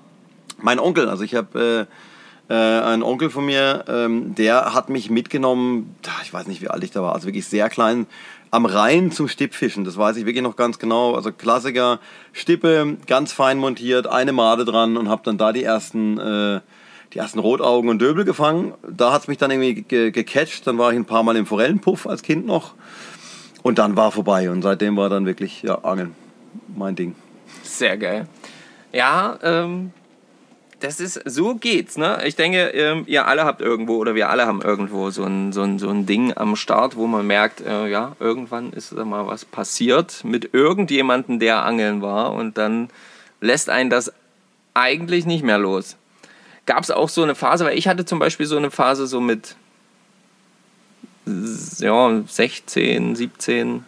[0.59, 1.09] mein Onkel.
[1.09, 1.89] Also ich habe...
[1.89, 1.93] Äh,
[2.49, 6.85] äh, ein Onkel von mir, ähm, der hat mich mitgenommen, ich weiß nicht, wie alt
[6.85, 8.07] ich da war, also wirklich sehr klein,
[8.53, 9.85] am Rhein zum Stippfischen.
[9.85, 11.15] Das weiß ich wirklich noch ganz genau.
[11.15, 11.99] Also Klassiker,
[12.33, 16.61] Stippe, ganz fein montiert, eine Made dran und habe dann da die ersten, äh,
[17.15, 18.75] die ersten Rotaugen und Döbel gefangen.
[18.87, 20.67] Da hat es mich dann irgendwie ge gecatcht.
[20.67, 22.75] Dann war ich ein paar Mal im Forellenpuff als Kind noch.
[23.63, 24.51] Und dann war vorbei.
[24.51, 26.15] Und seitdem war dann wirklich, ja, Angeln
[26.77, 27.15] mein Ding.
[27.63, 28.29] Sehr geil.
[28.93, 29.93] Ja, ähm,
[30.83, 32.21] das ist, so geht's, ne?
[32.27, 35.63] Ich denke, ähm, ihr alle habt irgendwo oder wir alle haben irgendwo so ein, so
[35.63, 39.27] ein, so ein Ding am Start, wo man merkt, äh, ja, irgendwann ist da mal
[39.27, 42.91] was passiert mit irgendjemandem, der angeln war und dann
[43.41, 44.13] lässt einen das
[44.75, 45.97] eigentlich nicht mehr los.
[46.67, 49.21] Gab es auch so eine Phase, weil ich hatte zum Beispiel so eine Phase so
[49.21, 49.57] mit
[51.79, 53.85] ja, 16, 17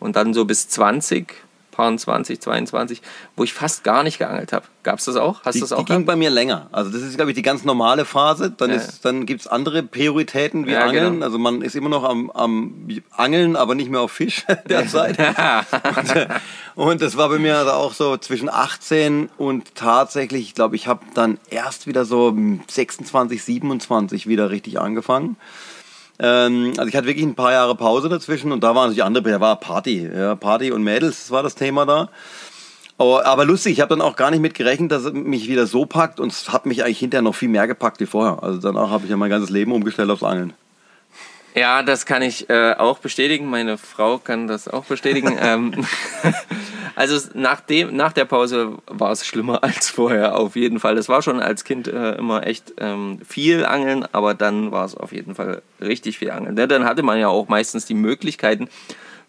[0.00, 1.34] und dann so bis 20
[1.78, 3.02] 20, 22,
[3.36, 4.66] wo ich fast gar nicht geangelt habe.
[4.82, 5.44] Gab es das auch?
[5.44, 5.84] Hast du das auch?
[5.84, 6.68] Die ging bei mir länger.
[6.72, 8.50] Also das ist, glaube ich, die ganz normale Phase.
[8.50, 8.80] Dann, ja.
[9.02, 11.14] dann gibt es andere Prioritäten wie ja, Angeln.
[11.14, 11.26] Genau.
[11.26, 15.18] Also man ist immer noch am, am Angeln, aber nicht mehr auf Fisch derzeit.
[15.18, 16.28] und, äh,
[16.74, 20.86] und das war bei mir also auch so zwischen 18 und tatsächlich, ich glaube, ich
[20.86, 22.36] habe dann erst wieder so
[22.68, 25.36] 26, 27 wieder richtig angefangen.
[26.20, 29.30] Ähm, also ich hatte wirklich ein paar Jahre Pause dazwischen und da waren natürlich andere,
[29.30, 32.10] da war Party, ja, Party und Mädels, das war das Thema da.
[32.98, 35.68] Aber, aber lustig, ich habe dann auch gar nicht mit gerechnet, dass es mich wieder
[35.68, 38.42] so packt und es hat mich eigentlich hinterher noch viel mehr gepackt wie vorher.
[38.42, 40.52] Also danach habe ich ja mein ganzes Leben umgestellt aufs Angeln.
[41.54, 43.46] Ja, das kann ich äh, auch bestätigen.
[43.46, 45.38] Meine Frau kann das auch bestätigen.
[45.42, 45.72] ähm,
[46.98, 50.98] also nach, dem, nach der Pause war es schlimmer als vorher, auf jeden Fall.
[50.98, 54.96] Es war schon als Kind äh, immer echt ähm, viel Angeln, aber dann war es
[54.96, 56.56] auf jeden Fall richtig viel Angeln.
[56.56, 58.68] Dann hatte man ja auch meistens die Möglichkeiten,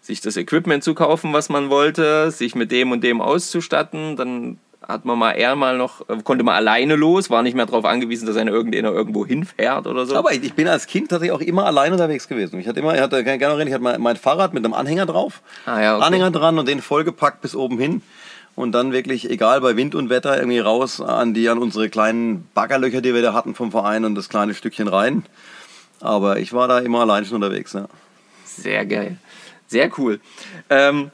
[0.00, 4.16] sich das Equipment zu kaufen, was man wollte, sich mit dem und dem auszustatten.
[4.16, 7.66] Dann hat man mal eher mal noch, äh, konnte man alleine los, war nicht mehr
[7.66, 10.16] darauf angewiesen, dass einer irgendeiner irgendwo hinfährt oder so.
[10.16, 12.58] Aber ich bin als Kind tatsächlich auch immer alleine unterwegs gewesen.
[12.60, 15.06] Ich hatte immer, ich hatte gerne reden, ich hatte mein, mein, Fahrrad mit einem Anhänger
[15.06, 16.06] drauf, ah, ja, okay.
[16.06, 18.02] Anhänger dran und den vollgepackt bis oben hin.
[18.56, 22.48] Und dann wirklich, egal bei Wind und Wetter, irgendwie raus an die, an unsere kleinen
[22.52, 25.24] Baggerlöcher, die wir da hatten vom Verein und das kleine Stückchen rein.
[26.00, 27.72] Aber ich war da immer allein schon unterwegs.
[27.74, 27.86] Ja.
[28.44, 29.16] Sehr geil.
[29.66, 30.20] Sehr cool.
[30.68, 31.10] Ähm,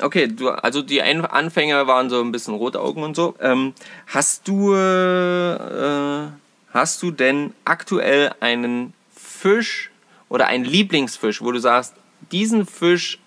[0.00, 3.34] Okay, du, also die Anfänge waren so ein bisschen Rotaugen und so.
[3.40, 3.72] Ähm,
[4.06, 6.28] hast du äh,
[6.72, 9.90] hast du denn aktuell einen Fisch
[10.28, 11.94] oder einen Lieblingsfisch, wo du sagst,
[12.32, 13.18] diesen Fisch,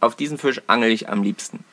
[0.00, 1.64] auf diesen Fisch angel ich am liebsten?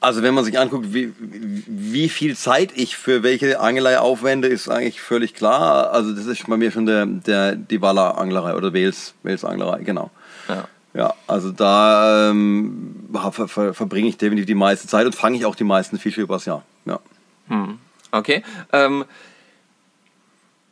[0.00, 4.68] Also wenn man sich anguckt, wie, wie viel Zeit ich für welche Angelei aufwende, ist
[4.68, 5.90] eigentlich völlig klar.
[5.90, 10.10] Also das ist bei mir schon der, der, die Walla-Anglerei oder Wels-Anglerei, genau.
[10.48, 10.68] Ja.
[10.98, 15.46] Ja, also da ähm, ver, ver, verbringe ich definitiv die meiste Zeit und fange ich
[15.46, 16.64] auch die meisten Fische übers Jahr.
[16.86, 16.98] Ja.
[17.46, 17.78] Hm.
[18.10, 18.42] Okay.
[18.72, 19.04] Ähm,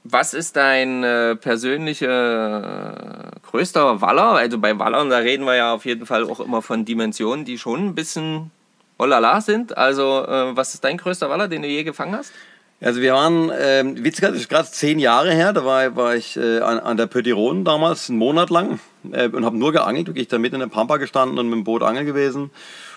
[0.02, 4.32] was ist dein äh, persönlicher äh, größter Waller?
[4.32, 7.56] Also bei Wallern, da reden wir ja auf jeden Fall auch immer von Dimensionen, die
[7.56, 8.50] schon ein bisschen
[8.98, 9.76] olala sind.
[9.76, 12.32] Also äh, was ist dein größter Waller, den du je gefangen hast?
[12.80, 16.36] Also wir waren, ähm, witziger, das ist gerade zehn Jahre her, da war, war ich
[16.36, 18.80] äh, an, an der Petiron damals, einen Monat lang
[19.12, 21.64] äh, und habe nur geangelt, wirklich da mitten in der Pampa gestanden und mit dem
[21.64, 22.50] Boot angeln gewesen.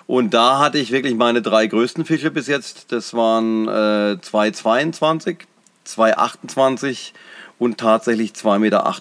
[0.06, 2.92] Und da hatte ich wirklich meine drei größten Fische bis jetzt.
[2.92, 5.38] Das waren äh, 2,22,
[5.86, 7.12] 2,28
[7.58, 8.98] und tatsächlich 2,48 Meter.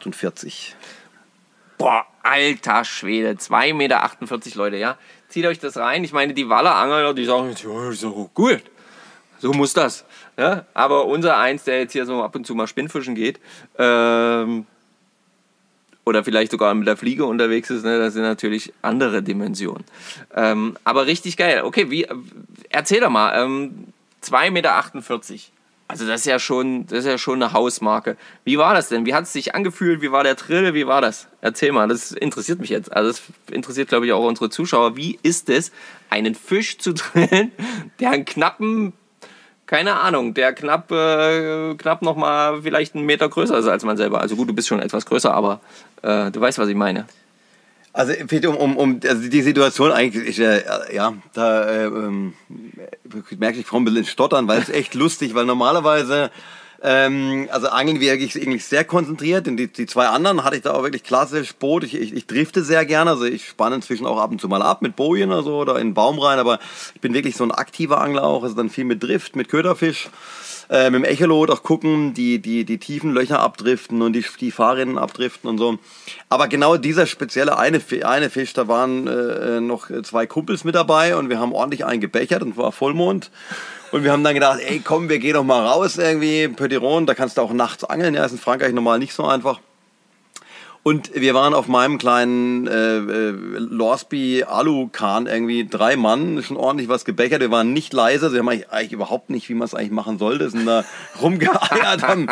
[1.79, 4.11] Boah, alter Schwede, 2,48 Meter,
[4.55, 4.99] Leute, ja.
[5.29, 6.05] Zieht euch das rein.
[6.05, 8.63] Ich meine, die Wallerangler, die sagen, ja, ist doch gut.
[9.39, 10.05] So muss das.
[10.37, 10.65] Ja?
[10.75, 13.41] Aber unser Eins, der jetzt hier so ab und zu mal Spinnfischen geht,
[13.79, 14.67] ähm,
[16.05, 19.85] oder vielleicht sogar mit der Fliege unterwegs ist, ne, das sind natürlich andere Dimensionen.
[20.35, 21.63] Ähm, aber richtig geil.
[21.65, 22.07] Okay, wie,
[22.71, 24.85] erzähl doch mal, ähm, 2,48 Meter.
[25.91, 28.19] Also das ist ja schon, das ist ja schon eine Hausmarke.
[28.45, 29.07] Wie war das denn?
[29.07, 30.03] Wie hat es sich angefühlt?
[30.03, 30.75] Wie war der Drill?
[30.75, 31.29] Wie war das?
[31.41, 32.93] Erzähl mal, das interessiert mich jetzt.
[32.93, 34.97] Also das interessiert, glaube ich, auch unsere Zuschauer.
[34.97, 35.73] Wie ist es,
[36.11, 37.53] einen Fisch zu drillen,
[38.01, 38.93] der einen knappen,
[39.69, 44.21] keine Ahnung, der knapp, äh, knapp nochmal vielleicht einen Meter größer ist als man selber.
[44.23, 45.61] Also gut, du bist schon etwas größer, aber
[46.03, 47.07] äh, du weißt, was ich meine.
[47.93, 48.15] Also
[48.49, 50.63] um, um, um also die Situation eigentlich, ich, äh,
[50.95, 52.33] ja, da äh, ähm,
[53.37, 56.31] merke ich vor ein bisschen Stottern, weil es echt lustig, weil normalerweise
[56.83, 59.47] ähm, also angeln wir eigentlich, sehr konzentriert.
[59.47, 61.85] Die, die zwei anderen hatte ich da auch wirklich klassisch Boot.
[61.85, 64.63] Ich, ich, ich drifte sehr gerne, also ich spanne inzwischen auch ab und zu mal
[64.63, 66.59] ab mit Bojen oder so oder in den Baum rein, aber
[66.95, 70.09] ich bin wirklich so ein aktiver Angler auch, also dann viel mit Drift, mit Köderfisch
[70.71, 74.51] äh, mit dem Echolot auch gucken, die, die, die tiefen Löcher abdriften und die, die
[74.51, 75.79] Fahrrinnen abdriften und so.
[76.29, 81.17] Aber genau dieser spezielle eine, eine Fisch, da waren äh, noch zwei Kumpels mit dabei
[81.17, 83.31] und wir haben ordentlich einen gebechert und war Vollmond.
[83.91, 87.15] Und wir haben dann gedacht, ey, komm, wir gehen doch mal raus irgendwie, Petiron, da
[87.15, 88.15] kannst du auch nachts angeln.
[88.15, 89.61] Ja, ist in Frankreich normal nicht so einfach.
[90.83, 96.89] Und wir waren auf meinem kleinen äh, äh, Lorsby Alu-Kahn irgendwie drei Mann, schon ordentlich
[96.89, 97.41] was gebechert.
[97.41, 100.19] Wir waren nicht leise, sie haben eigentlich, eigentlich überhaupt nicht, wie man es eigentlich machen
[100.19, 100.85] sollte, sind da
[101.21, 102.29] rumgeeiert, haben,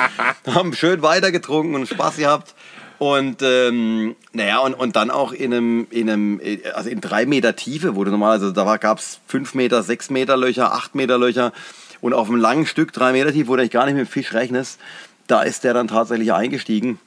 [0.47, 2.55] haben schön weitergetrunken und Spaß gehabt.
[2.99, 6.41] Und ähm, naja, und, und dann auch in einem, in einem,
[6.75, 10.37] also in drei Meter Tiefe, du normal, also da gab es fünf Meter, sechs Meter
[10.37, 11.53] Löcher, acht Meter Löcher
[12.01, 14.33] und auf einem langen Stück drei Meter tief, wo du gar nicht mit dem Fisch
[14.33, 14.79] rechnest,
[15.27, 16.99] da ist der dann tatsächlich eingestiegen.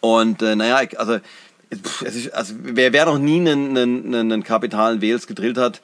[0.00, 1.18] Und äh, naja, also,
[1.70, 5.80] es ist, also wer, wer noch nie einen, einen, einen kapitalen Wales gedrillt hat,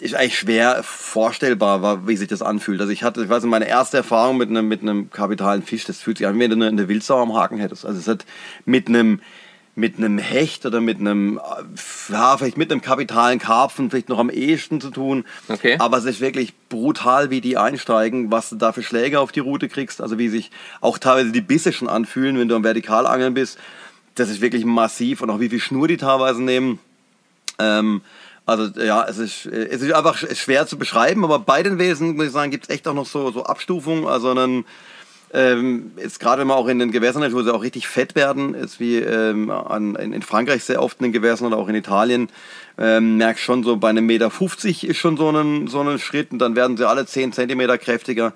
[0.00, 2.80] ist eigentlich schwer vorstellbar, wie sich das anfühlt.
[2.80, 5.84] Also ich hatte, ich weiß nicht, meine erste Erfahrung mit einem, mit einem kapitalen Fisch,
[5.84, 7.84] das fühlt sich an, wie wenn du eine, eine Wildsau am Haken hättest.
[7.84, 8.24] Also es hat
[8.64, 9.20] mit einem,
[9.74, 11.40] mit einem Hecht oder mit einem,
[12.08, 15.24] ja, vielleicht mit einem kapitalen Karpfen vielleicht noch am ehesten zu tun.
[15.48, 15.76] Okay.
[15.78, 19.40] Aber es ist wirklich brutal, wie die einsteigen, was du da für Schläge auf die
[19.40, 23.34] Route kriegst, also wie sich auch teilweise die Bisse schon anfühlen, wenn du am Vertikalangeln
[23.34, 23.58] bist.
[24.14, 26.80] Das ist wirklich massiv und auch wie viel Schnur die teilweise nehmen.
[27.60, 28.02] Ähm,
[28.48, 32.26] also ja, es ist, es ist einfach schwer zu beschreiben, aber bei den Wesen, muss
[32.26, 34.06] ich sagen, gibt es echt auch noch so, so Abstufungen.
[34.06, 34.64] Also einen,
[35.34, 38.54] ähm, gerade wenn man auch in den Gewässern ist, wo sie auch richtig fett werden,
[38.54, 42.30] ist wie ähm, an, in Frankreich sehr oft in den Gewässern oder auch in Italien,
[42.78, 46.32] ähm, merkst schon so bei einem Meter 50 ist schon so ein, so ein Schritt
[46.32, 48.32] und dann werden sie alle 10 Zentimeter kräftiger.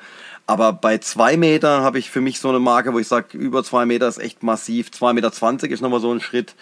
[0.46, 3.64] Aber bei zwei Meter habe ich für mich so eine Marke, wo ich sage, über
[3.64, 4.88] zwei Meter ist echt massiv.
[4.88, 6.54] 2,20 Meter ist nochmal so ein Schritt.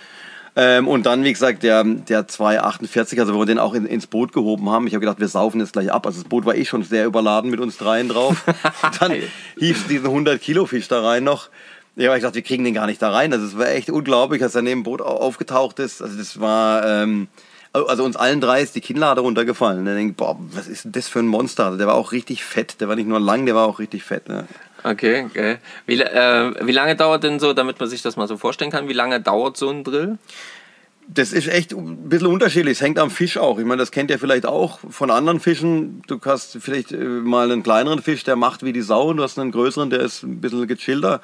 [0.57, 4.07] Ähm, und dann, wie gesagt, der, der 248, also wo wir den auch in, ins
[4.07, 4.87] Boot gehoben haben.
[4.87, 6.07] Ich habe gedacht, wir saufen jetzt gleich ab.
[6.07, 8.45] Also das Boot war eh schon sehr überladen mit uns dreien drauf.
[9.01, 9.15] dann
[9.59, 11.49] hiefst diesen 100 Kilo Fisch da rein noch.
[11.97, 13.33] Ja, ich dachte, wir kriegen den gar nicht da rein.
[13.33, 16.03] Also es war echt unglaublich, als er neben dem Boot aufgetaucht ist.
[16.03, 16.85] Also das war...
[16.85, 17.29] Ähm,
[17.73, 19.85] also uns allen drei ist die Kinnlade runtergefallen.
[19.85, 21.67] Da denke ich, boah, was ist denn das für ein Monster?
[21.67, 22.81] Also der war auch richtig fett.
[22.81, 24.29] Der war nicht nur lang, der war auch richtig fett.
[24.29, 24.49] Ne?
[24.83, 25.59] Okay, okay.
[25.87, 28.89] Wie, äh, wie lange dauert denn so, damit man sich das mal so vorstellen kann,
[28.89, 30.19] wie lange dauert so ein Drill?
[31.07, 32.79] Das ist echt ein bisschen unterschiedlich.
[32.79, 33.59] Es hängt am Fisch auch.
[33.59, 36.03] Ich meine, das kennt ihr vielleicht auch von anderen Fischen.
[36.07, 39.23] Du hast vielleicht äh, mal einen kleineren Fisch, der macht wie die Sau und du
[39.23, 41.21] hast einen größeren, der ist ein bisschen gechillter.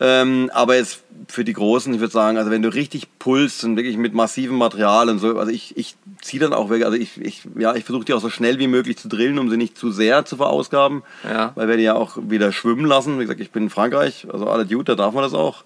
[0.00, 3.76] Ähm, aber jetzt für die Großen, ich würde sagen, also wenn du richtig pulst und
[3.76, 7.20] wirklich mit massivem Material und so, also ich, ich ziehe dann auch weg, also ich,
[7.20, 9.78] ich, ja, ich versuche die auch so schnell wie möglich zu drillen, um sie nicht
[9.78, 11.52] zu sehr zu verausgaben, ja.
[11.54, 13.18] weil wir die ja auch wieder schwimmen lassen.
[13.18, 15.64] Wie gesagt, ich bin in Frankreich, also alle Dude, da darf man das auch.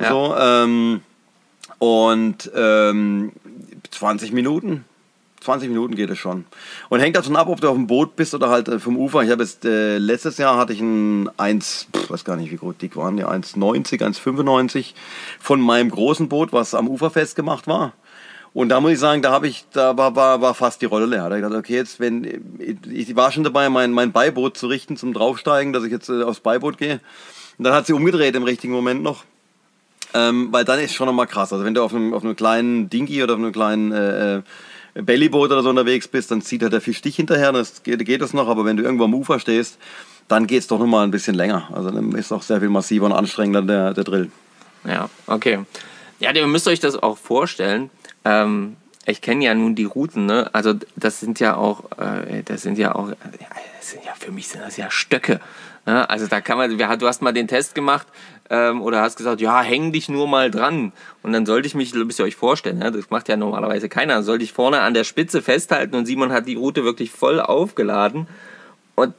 [0.00, 0.08] Ja.
[0.08, 1.02] So, ähm,
[1.78, 3.32] und ähm,
[3.90, 4.84] 20 Minuten,
[5.40, 6.44] 20 Minuten geht es schon.
[6.88, 9.22] Und hängt davon ab, ob du auf dem Boot bist oder halt äh, vom Ufer.
[9.22, 12.56] Ich habe jetzt, äh, letztes Jahr hatte ich ein 1, pff, weiß gar nicht, wie
[12.56, 14.94] groß dick waren die, 1,90, 1,95
[15.38, 17.94] von meinem großen Boot, was am Ufer festgemacht war.
[18.52, 21.06] Und da muss ich sagen, da habe ich, da war, war, war fast die Rolle
[21.06, 21.18] leer.
[21.20, 22.26] Da habe ich gedacht, okay, jetzt, wenn,
[22.90, 26.24] ich war schon dabei, mein, mein Beiboot zu richten zum Draufsteigen, dass ich jetzt äh,
[26.24, 27.00] aufs Beiboot gehe.
[27.58, 29.24] Und dann hat sie umgedreht im richtigen Moment noch.
[30.12, 31.52] Ähm, weil dann ist schon nochmal krass.
[31.52, 34.42] Also wenn du auf einem, auf einem kleinen Dingy oder auf einem kleinen äh, äh
[34.94, 38.22] Bellyboot oder so unterwegs bist, dann zieht halt der Fisch dich hinterher, das geht, geht
[38.22, 39.78] das noch, aber wenn du irgendwo am Ufer stehst,
[40.28, 41.68] dann geht es doch nochmal ein bisschen länger.
[41.72, 44.30] Also dann ist auch sehr viel massiver und anstrengender der, der Drill.
[44.84, 45.60] Ja, okay.
[46.20, 47.90] Ja, ihr müsst euch das auch vorstellen.
[48.24, 48.76] Ähm,
[49.06, 50.50] ich kenne ja nun die Routen, ne?
[50.52, 53.16] Also das sind ja auch, äh, das sind ja auch, ja,
[53.78, 55.40] das sind ja für mich sind das ja Stöcke.
[55.86, 56.08] Ne?
[56.08, 58.06] Also da kann man, du hast mal den Test gemacht,
[58.50, 60.92] ähm, oder hast gesagt, ja, häng dich nur mal dran.
[61.22, 62.90] Und dann sollte ich mich, müsst ihr euch vorstellen, ne?
[62.90, 66.32] das macht ja normalerweise keiner, dann sollte ich vorne an der Spitze festhalten und Simon
[66.32, 68.26] hat die Route wirklich voll aufgeladen.
[68.96, 69.14] Und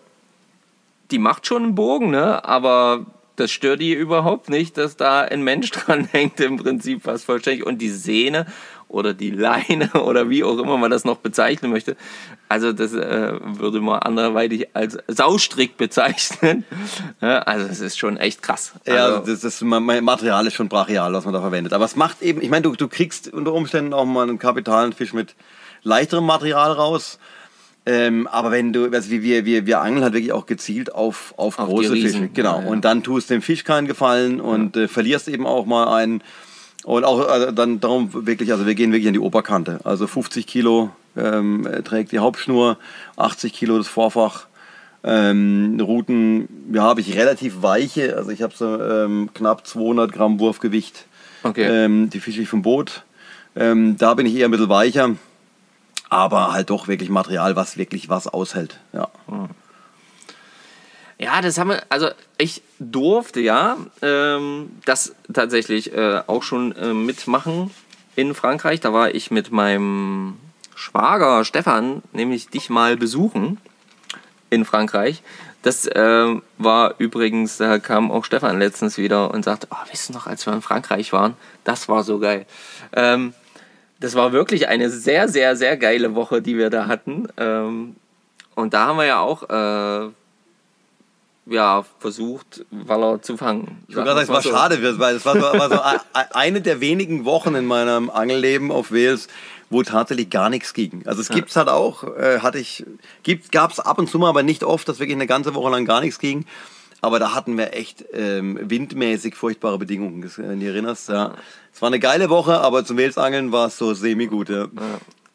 [1.10, 2.44] die macht schon einen Bogen, ne?
[2.44, 3.06] aber
[3.38, 7.66] das stört die überhaupt nicht, dass da ein Mensch dran hängt, im Prinzip fast vollständig.
[7.66, 8.46] Und die Sehne
[8.92, 11.96] oder die Leine oder wie auch immer man das noch bezeichnen möchte.
[12.50, 16.66] Also das äh, würde man anderweitig als Saustrick bezeichnen.
[17.22, 18.74] Ja, also das ist schon echt krass.
[18.86, 21.74] Ja, Also, das, das mein Material ist schon brachial, was man da verwendet.
[21.74, 24.92] Aber es macht eben, ich meine, du, du kriegst unter Umständen auch mal einen kapitalen
[24.94, 25.36] Fisch mit
[25.84, 27.20] leichterem Material raus.
[27.86, 31.58] Ähm, aber wenn du, also wir, wir, wir angeln halt wirklich auch gezielt auf, auf,
[31.60, 31.94] Auf große.
[31.94, 32.30] Fische.
[32.30, 32.60] Genau.
[32.60, 32.70] Ja, ja.
[32.70, 36.24] Und dann tust dem Fisch keinen Gefallen und äh, verlierst eben auch mal einen.
[36.84, 39.80] Und auch äh, dann darum wirklich, also wir gehen wirklich an die Oberkante.
[39.84, 42.78] Also 50 Kilo ähm, trägt die Hauptschnur,
[43.18, 44.46] 80 Kilo das Vorfach.
[45.04, 50.40] Ähm, Routen, ja, habe ich relativ weiche, also ich habe so ähm, knapp 200 Gramm
[50.40, 51.06] Wurfgewicht.
[51.44, 51.64] Okay.
[51.64, 53.04] Ähm, die fische ich vom Boot.
[53.56, 55.16] Ähm, da bin ich eher ein bisschen weicher,
[56.10, 58.80] aber halt doch wirklich Material, was wirklich was aushält.
[58.94, 59.10] Ja.
[61.22, 66.96] Ja, das haben wir, also ich durfte ja ähm, das tatsächlich äh, auch schon äh,
[66.96, 67.70] mitmachen
[68.16, 68.80] in Frankreich.
[68.80, 70.38] Da war ich mit meinem
[70.74, 73.60] Schwager Stefan, nämlich dich mal besuchen
[74.50, 75.22] in Frankreich.
[75.62, 80.14] Das äh, war übrigens, da kam auch Stefan letztens wieder und sagte, oh, weißt du
[80.14, 82.48] noch, als wir in Frankreich waren, das war so geil.
[82.94, 83.36] Ähm,
[84.00, 87.28] das war wirklich eine sehr, sehr, sehr geile Woche, die wir da hatten.
[87.38, 87.96] Ähm,
[88.56, 90.10] und da haben wir ja auch äh,
[91.46, 93.84] ja, versucht, Waller zu fangen.
[93.88, 96.00] Ich wollte gerade sagen, es war schade, weil es war so, war so ein-
[96.32, 99.28] eine der wenigen Wochen in meinem Angelleben auf Wales,
[99.70, 101.04] wo tatsächlich gar nichts ging.
[101.06, 102.86] Also es gibt's halt auch, äh, hatte ich,
[103.24, 105.86] gibt, gab's ab und zu mal, aber nicht oft, dass wirklich eine ganze Woche lang
[105.86, 106.46] gar nichts ging.
[107.04, 111.10] Aber da hatten wir echt ähm, windmäßig furchtbare Bedingungen, wenn du dich erinnerst.
[111.10, 111.34] Ja.
[111.74, 114.50] Es war eine geile Woche, aber zum Walesangeln war es so semi-gut.
[114.50, 114.68] Ja.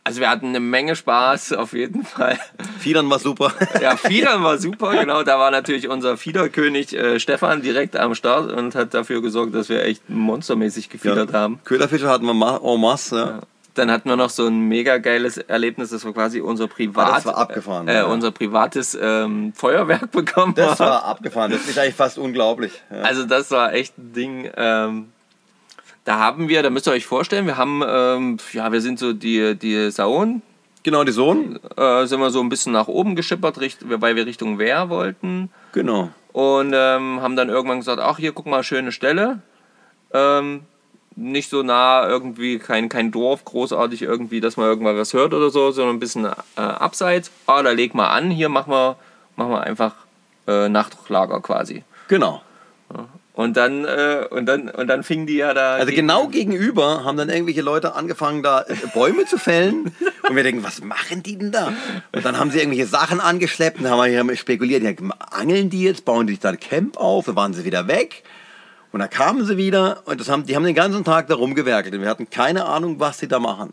[0.06, 2.38] Also wir hatten eine Menge Spaß, auf jeden Fall.
[2.78, 3.52] Fiedern war super.
[3.82, 5.24] Ja, Fiedern war super, genau.
[5.24, 9.68] Da war natürlich unser Fiederkönig äh, Stefan direkt am Start und hat dafür gesorgt, dass
[9.68, 11.58] wir echt monstermäßig gefiedert haben.
[11.64, 13.16] Köderfische hatten wir en masse.
[13.16, 13.40] Ja.
[13.74, 17.14] Dann hatten wir noch so ein mega geiles Erlebnis, das war quasi unser Privat, Ah,
[17.16, 18.04] das war abgefahren, äh, ja.
[18.06, 20.88] unser privates ähm, Feuerwerk bekommen Das haben.
[20.88, 21.50] war abgefahren.
[21.50, 22.72] Das ist eigentlich fast unglaublich.
[22.90, 23.02] Ja.
[23.02, 24.50] Also das war echt ein Ding.
[24.56, 25.08] Ähm,
[26.06, 29.12] da haben wir, da müsst ihr euch vorstellen, wir haben, ähm, ja, wir sind so
[29.12, 30.40] die, die Sauen,
[30.84, 31.58] Genau, die Sohn.
[31.76, 35.50] äh, sind wir so ein bisschen nach oben geschippert, weil wir Richtung Wehr wollten.
[35.72, 36.10] Genau.
[36.32, 39.40] Und ähm, haben dann irgendwann gesagt, ach hier, guck mal, schöne Stelle.
[40.12, 40.60] Ähm,
[41.16, 45.50] nicht so nah irgendwie, kein, kein Dorf großartig irgendwie, dass man irgendwann was hört oder
[45.50, 47.32] so, sondern ein bisschen äh, abseits.
[47.46, 48.94] Ah, da leg mal an, hier machen wir,
[49.34, 49.94] machen wir einfach
[50.46, 51.82] äh, Nachtlager quasi.
[52.06, 52.42] Genau.
[53.36, 55.74] Und dann, äh, und dann, und dann fingen die ja da.
[55.74, 59.94] Also die- genau gegenüber haben dann irgendwelche Leute angefangen, da äh, Bäume zu fällen.
[60.28, 61.72] Und wir denken, was machen die denn da?
[62.12, 64.90] Und dann haben sie irgendwelche Sachen angeschleppt und haben wir hier spekuliert, ja,
[65.30, 68.24] angeln die jetzt, bauen die sich da ein Camp auf, dann waren sie wieder weg.
[68.90, 71.94] Und dann kamen sie wieder und das haben, die haben den ganzen Tag da rumgewerkelt.
[71.94, 73.72] Und wir hatten keine Ahnung, was sie da machen.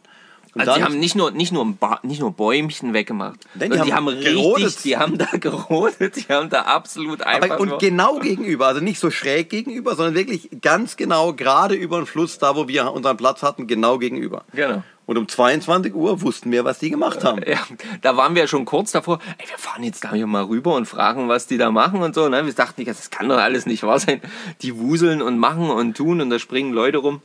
[0.54, 3.40] Und Also die haben nicht nur, nicht, nur nicht nur Bäumchen weggemacht.
[3.56, 4.84] Nein, die sondern die haben haben richtig, gerodet.
[4.84, 8.80] die haben da gerodet, die haben da absolut einfach Aber, und nur, genau gegenüber, also
[8.80, 12.92] nicht so schräg gegenüber, sondern wirklich ganz genau gerade über den Fluss, da wo wir
[12.92, 14.44] unseren Platz hatten, genau gegenüber.
[14.54, 14.84] Genau.
[15.06, 17.42] Und um 22 Uhr wussten wir, was die gemacht haben.
[17.46, 17.60] Ja,
[18.02, 21.28] da waren wir schon kurz davor, ey, wir fahren jetzt da mal rüber und fragen,
[21.28, 22.30] was die da machen und so.
[22.30, 22.46] Ne?
[22.46, 24.22] Wir dachten, das kann doch alles nicht wahr sein.
[24.62, 27.22] Die wuseln und machen und tun und da springen Leute rum.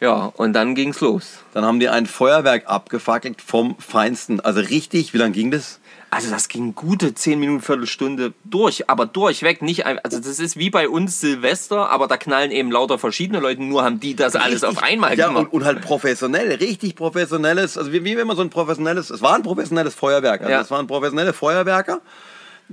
[0.00, 1.40] Ja, und dann ging's los.
[1.52, 4.40] Dann haben die ein Feuerwerk abgefackelt vom Feinsten.
[4.40, 5.78] Also richtig, wie lange ging das?
[6.12, 10.56] Also das ging gute 10 Minuten, Viertelstunde durch, aber durchweg nicht ein, also das ist
[10.56, 14.34] wie bei uns Silvester, aber da knallen eben lauter verschiedene Leute, nur haben die das
[14.34, 15.44] alles auf einmal ja, gemacht.
[15.52, 19.22] und, und halt professionell, richtig professionelles, also wie, wie wenn man so ein professionelles, es
[19.22, 20.60] war ein professionelles Feuerwerk, also Ja.
[20.60, 22.00] es waren professionelle Feuerwerker.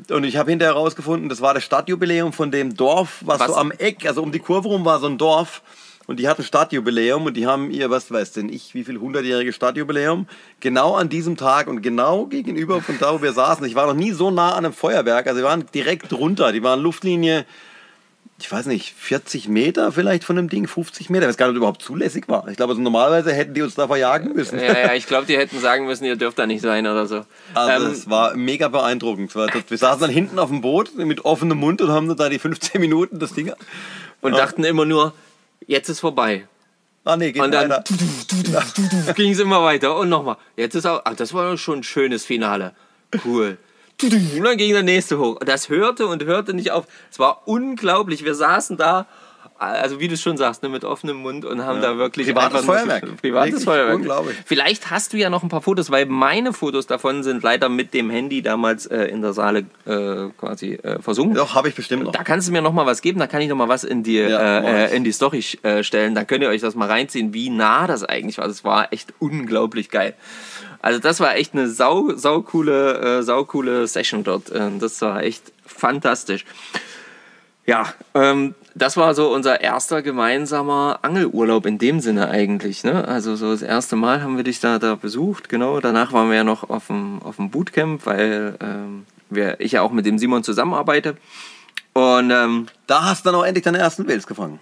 [0.10, 3.48] Und ich habe hinterher herausgefunden, das war das Stadtjubiläum von dem Dorf, was, Was?
[3.48, 5.62] so am Eck, also um die Kurve rum war so ein Dorf.
[6.08, 9.52] Und die hatten Stadtjubiläum und die haben ihr, was weiß denn ich, wie viel hundertjährige
[9.52, 10.26] Stadtjubiläum,
[10.62, 13.66] genau an diesem Tag und genau gegenüber von da, wo wir saßen.
[13.66, 16.54] Ich war noch nie so nah an einem Feuerwerk, also wir waren direkt drunter.
[16.54, 17.46] Die waren Luftlinie,
[18.40, 21.28] ich weiß nicht, 40 Meter vielleicht von dem Ding, 50 Meter.
[21.28, 22.48] Weiß gar nicht, überhaupt zulässig war.
[22.48, 24.60] Ich glaube, also normalerweise hätten die uns da verjagen müssen.
[24.60, 27.26] ja, ja, ich glaube, die hätten sagen müssen, ihr dürft da nicht sein oder so.
[27.54, 29.36] Also Ähm, es war mega beeindruckend.
[29.36, 32.80] Wir saßen dann hinten auf dem Boot mit offenem Mund und haben da die 15
[32.80, 33.52] Minuten das Ding.
[34.22, 35.14] und dachten immer nur,
[35.66, 36.48] jetzt ist vorbei.
[37.04, 39.14] Ah nee, geht Und dann weiter.
[39.16, 40.38] ging es immer weiter und nochmal.
[40.58, 42.74] Jetzt ist auch, ach, das war schon ein schönes Finale.
[43.24, 43.58] Cool.
[44.04, 45.38] Und dann ging der nächste hoch.
[45.40, 46.86] Und das hörte und hörte nicht auf.
[47.10, 48.26] Es war unglaublich.
[48.26, 49.08] Wir saßen da
[49.60, 53.22] also wie du schon sagst, ne, mit offenem Mund und haben da wirklich Privates Feuerwerk.
[53.22, 53.96] Privates Wirklich Feuerwerk.
[53.96, 54.36] unglaublich.
[54.46, 57.94] Vielleicht hast du ja noch ein paar Fotos, weil meine Fotos davon sind leider mit
[57.94, 61.36] dem Handy damals äh, in der Saale äh, quasi äh, versunken.
[61.36, 62.12] Doch, habe ich bestimmt noch.
[62.12, 64.04] Da kannst du mir noch mal was geben, da kann ich noch mal was in
[64.04, 66.14] die, Ja, äh, äh, in die Story äh, stellen.
[66.16, 68.48] Dann könnt ihr euch das mal reinziehen, wie nah das eigentlich war.
[68.48, 70.14] Das war echt unglaublich geil.
[70.82, 74.52] Also das war echt eine sau, sau coole, sau coole Session dort.
[74.52, 76.46] Äh, das war echt fantastisch.
[77.68, 82.86] Ja, ähm, das war so unser erster gemeinsamer Angelurlaub in dem Sinne eigentlich.
[82.86, 83.06] Ne?
[83.06, 85.82] Also so das erste Mal haben wir dich da, da besucht, genau.
[85.82, 89.82] Danach waren wir ja noch auf dem, auf dem Bootcamp, weil ähm, wir, ich ja
[89.82, 91.18] auch mit dem Simon zusammenarbeite.
[91.92, 94.62] Und ähm, Da hast du dann auch endlich deine ersten Wels gefangen.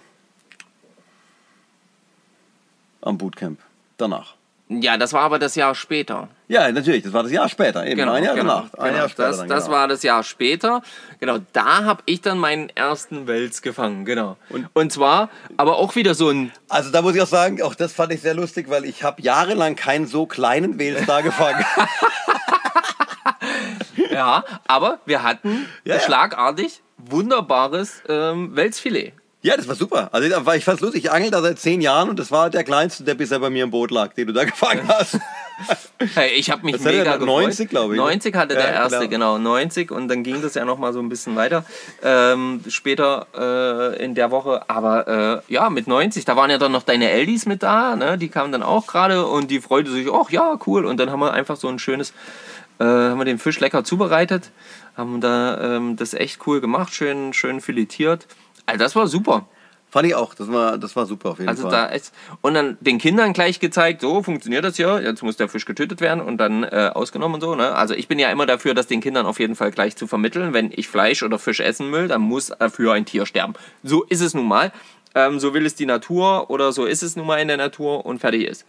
[3.02, 3.60] Am Bootcamp.
[3.98, 4.35] Danach.
[4.68, 6.28] Ja, das war aber das Jahr später.
[6.48, 7.04] Ja, natürlich.
[7.04, 7.86] Das war das Jahr später.
[7.86, 8.74] Eben ein Jahr danach.
[8.74, 8.96] Ein genau.
[8.98, 9.28] Jahr später.
[9.28, 9.76] das dann, das genau.
[9.76, 10.82] war das Jahr später.
[11.20, 14.04] Genau, da habe ich dann meinen ersten Wels gefangen.
[14.04, 14.36] Genau.
[14.48, 17.74] Und, und zwar, aber auch wieder so ein Also da muss ich auch sagen, auch
[17.74, 21.64] das fand ich sehr lustig, weil ich habe jahrelang keinen so kleinen Wels da gefangen.
[24.10, 26.00] Ja, aber wir hatten Ja, ja.
[26.00, 29.12] schlagartig wunderbares ähm, Welsfilet.
[29.42, 30.08] Ja, das war super.
[30.12, 31.04] Also da war ich fast lustig.
[31.04, 33.64] Ich angel da seit zehn Jahren und das war der kleinste, der bisher bei mir
[33.64, 35.18] im Boot lag, den du da gefangen hast.
[36.14, 37.44] Hey, ich habe mich Das mega gefreut.
[37.44, 38.06] 90, glaube ich, ne?
[38.06, 39.38] 90 hatte der Ja, erste, genau.
[39.38, 41.64] 90 und dann ging das ja noch mal so ein bisschen weiter
[42.02, 44.68] ähm, später äh, in der Woche.
[44.68, 48.18] Aber äh, ja, mit 90, da waren ja dann noch deine Eldis mit da, ne?
[48.18, 50.84] die kamen dann auch gerade und die freute sich, ach ja, cool.
[50.84, 52.12] Und dann haben wir einfach so ein schönes,
[52.78, 54.50] äh, haben wir den Fisch lecker zubereitet,
[54.96, 58.26] haben da ähm, das echt cool gemacht, schön, schön filetiert.
[58.66, 59.46] Also das war super.
[59.88, 60.34] Fand ich auch.
[60.34, 61.70] Das war, das war super auf jeden Also Fall.
[61.70, 62.12] da ist,
[62.42, 66.00] und dann den Kindern gleich gezeigt, so funktioniert das ja, jetzt muss der Fisch getötet
[66.00, 67.54] werden und dann äh, ausgenommen und so.
[67.54, 67.72] Ne?
[67.74, 70.52] Also ich bin ja immer dafür, das den Kindern auf jeden Fall gleich zu vermitteln.
[70.52, 73.54] Wenn ich Fleisch oder Fisch essen will, dann muss dafür ein Tier sterben.
[73.84, 74.72] So ist es nun mal.
[75.14, 78.04] Ähm, so will es die Natur oder so ist es nun mal in der Natur
[78.04, 78.66] und fertig ist.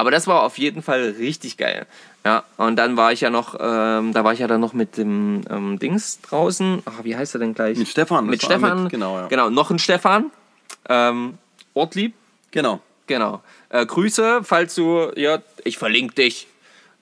[0.00, 1.86] Aber das war auf jeden Fall richtig geil.
[2.24, 4.96] Ja, und dann war ich ja noch, ähm, da war ich ja dann noch mit
[4.96, 6.82] dem ähm, Dings draußen.
[6.86, 7.76] Ach, wie heißt er denn gleich?
[7.78, 8.84] Mit Stefan, Mit Stefan.
[8.84, 9.26] mit- genau, ja.
[9.28, 10.30] Genau, noch ein Stefan.
[10.88, 11.38] Ähm,
[11.74, 12.14] Ortlieb.
[12.50, 12.80] genau.
[13.06, 13.42] Genau.
[13.70, 16.46] Äh, Grüße, falls du, ja, ich verlinke dich.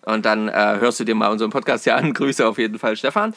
[0.03, 2.15] Und dann äh, hörst du dir mal unseren Podcast hier an.
[2.15, 3.35] Grüße auf jeden Fall, Stefan.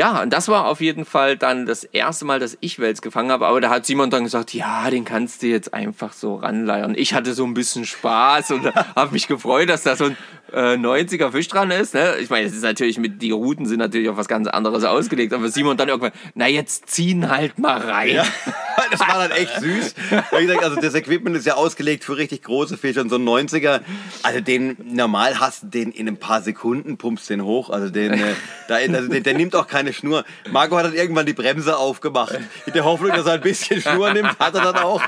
[0.00, 3.30] Ja, und das war auf jeden Fall dann das erste Mal, dass ich Wels gefangen
[3.30, 3.46] habe.
[3.46, 6.94] Aber da hat Simon dann gesagt, ja, den kannst du jetzt einfach so ranleiern.
[6.96, 10.16] Ich hatte so ein bisschen Spaß und habe mich gefreut, dass da so ein
[10.52, 11.94] äh, 90er Fisch dran ist.
[11.94, 12.16] Ne?
[12.20, 15.32] Ich meine, es ist natürlich mit, die Routen sind natürlich auf was ganz anderes ausgelegt.
[15.32, 18.16] Aber Simon dann irgendwann, na jetzt ziehen halt mal rein.
[18.16, 18.26] Ja,
[18.90, 19.94] das war dann echt süß.
[20.36, 23.28] Wie gesagt, also das Equipment ist ja ausgelegt für richtig große Fische und so ein
[23.28, 23.80] 90er,
[24.22, 28.12] also den normal hast du den in ein paar Sekunden, pumpst den hoch, also den,
[28.12, 28.34] äh,
[28.68, 30.24] da, also der, der nimmt auch keine Schnur.
[30.50, 32.38] Marco hat dann irgendwann die Bremse aufgemacht.
[32.66, 35.02] In der Hoffnung, dass er ein bisschen Schnur nimmt, hat er dann auch.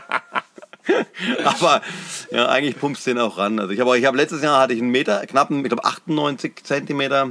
[1.44, 1.82] Aber
[2.30, 3.58] ja, eigentlich pumpst du den auch ran.
[3.58, 6.64] Also ich habe ich hab letztes Jahr hatte ich einen Meter, knappen, ich glaube 98
[6.64, 7.30] Zentimeter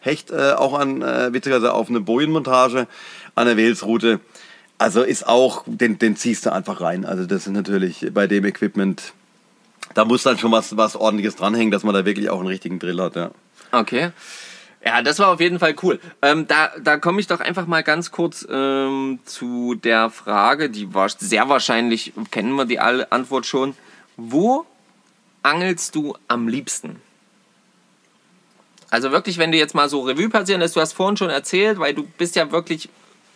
[0.00, 2.86] Hecht äh, auch an, äh, witzigerweise auf eine Bojenmontage
[3.34, 4.20] an der Welsroute.
[4.78, 7.04] Also ist auch, den, den ziehst du einfach rein.
[7.04, 9.12] Also das ist natürlich bei dem Equipment,
[9.92, 12.78] da muss dann schon was, was ordentliches dranhängen, dass man da wirklich auch einen richtigen
[12.78, 13.30] Drill hat, ja.
[13.72, 14.10] Okay.
[14.84, 16.00] Ja, das war auf jeden Fall cool.
[16.22, 20.94] Ähm, da da komme ich doch einfach mal ganz kurz ähm, zu der Frage, die
[20.94, 23.74] war sehr wahrscheinlich, kennen wir die Antwort schon.
[24.16, 24.64] Wo
[25.42, 27.00] angelst du am liebsten?
[28.90, 31.78] Also wirklich, wenn du jetzt mal so Revue passieren lässt, du hast vorhin schon erzählt,
[31.78, 32.88] weil du bist ja wirklich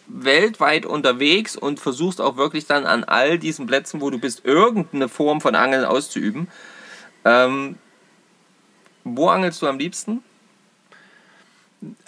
[0.07, 5.09] weltweit unterwegs und versuchst auch wirklich dann an all diesen Plätzen, wo du bist, irgendeine
[5.09, 6.49] Form von Angeln auszuüben.
[7.25, 7.77] Ähm,
[9.05, 10.23] wo angelst du am liebsten?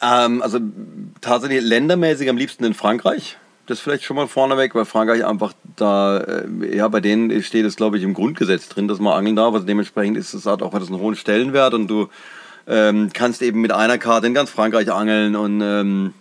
[0.03, 0.59] Ähm, also
[1.21, 3.37] tatsächlich ländermäßig am liebsten in Frankreich.
[3.67, 7.77] Das vielleicht schon mal vorneweg, weil Frankreich einfach da, äh, ja, bei denen steht es,
[7.77, 9.55] glaube ich, im Grundgesetz drin, dass man angeln darf.
[9.55, 12.09] Also dementsprechend ist es hat auch hat es einen hohen Stellenwert und du
[12.69, 16.15] ähm, kannst eben mit einer Karte in ganz Frankreich angeln und ähm,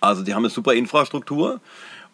[0.00, 1.60] also die haben eine super Infrastruktur.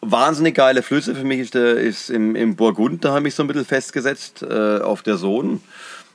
[0.01, 1.15] Wahnsinnig geile Flüsse.
[1.15, 4.43] Für mich ist, der, ist im, im Burgund, da habe ich so ein bisschen festgesetzt,
[4.43, 5.61] äh, auf der Sohn.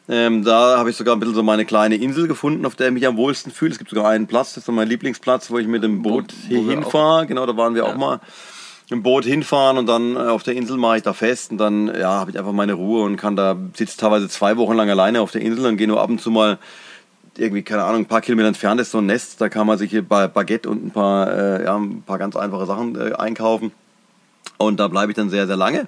[0.09, 2.93] Ähm, da habe ich sogar ein bisschen so meine kleine Insel gefunden, auf der ich
[2.93, 3.71] mich am wohlsten fühle.
[3.73, 6.33] Es gibt sogar einen Platz, das ist so mein Lieblingsplatz, wo ich mit dem Boot
[6.49, 7.27] Wo- wir hinfahre.
[7.27, 8.19] Genau, da waren wir auch mal
[8.89, 11.87] im Boot hinfahren und dann äh, auf der Insel mache ich da fest und dann
[11.87, 15.19] ja, habe ich einfach meine Ruhe und kann da, sitze teilweise zwei Wochen lang alleine
[15.19, 16.57] auf der Insel und gehe nur ab und zu mal
[17.37, 19.91] irgendwie, keine Ahnung, ein paar Kilometer entfernt ist so ein Nest, da kann man sich
[19.91, 23.73] hier bei Baguette und ein paar, äh, ja, ein paar ganz einfache Sachen äh, einkaufen.
[24.57, 25.87] Und da bleibe ich dann sehr, sehr lange.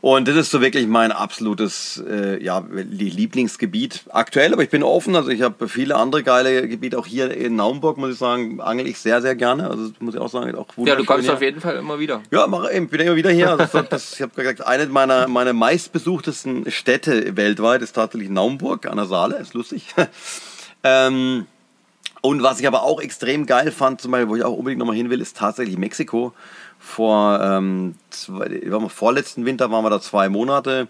[0.00, 5.16] Und das ist so wirklich mein absolutes äh, ja, Lieblingsgebiet aktuell, aber ich bin offen.
[5.16, 6.98] Also ich habe viele andere geile Gebiete.
[6.98, 9.68] Auch hier in Naumburg, muss ich sagen, angel ich sehr, sehr gerne.
[9.68, 11.34] Also muss ich auch sagen, auch Ja, du kommst hier.
[11.34, 12.22] auf jeden Fall immer wieder.
[12.30, 13.50] Ja, mach, ich bin immer wieder hier.
[13.50, 18.96] Also das, ich habe gesagt, eine meiner, meiner meistbesuchtesten Städte weltweit ist tatsächlich Naumburg an
[18.96, 19.36] der Saale.
[19.38, 19.94] Ist lustig.
[20.84, 21.46] ähm,
[22.20, 24.96] und was ich aber auch extrem geil fand, zum Beispiel, wo ich auch unbedingt nochmal
[24.96, 26.32] hin will, ist tatsächlich Mexiko
[26.88, 30.88] vor ähm, zwei, vorletzten Winter waren wir da zwei Monate.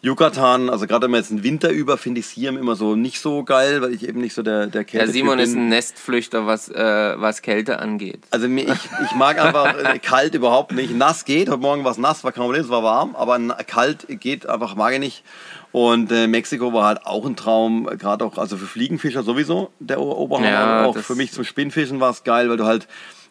[0.00, 2.94] Yucatan, also gerade wenn man jetzt einen Winter über, finde ich es hier immer so
[2.94, 5.44] nicht so geil, weil ich eben nicht so der, der Kälte Der Simon bin.
[5.44, 8.20] ist ein Nestflüchter, was, äh, was Kälte angeht.
[8.30, 10.94] Also ich, ich mag einfach äh, kalt überhaupt nicht.
[10.94, 14.06] Nass geht, heute Morgen war es nass, war kein Problem, es war warm, aber kalt
[14.08, 15.24] geht einfach, mag ich nicht.
[15.72, 20.00] Und äh, Mexiko war halt auch ein Traum, gerade auch, also für Fliegenfischer sowieso, der
[20.00, 20.48] Oberhammer.
[20.48, 22.86] Ja, auch für mich zum Spinnfischen war es geil, weil du halt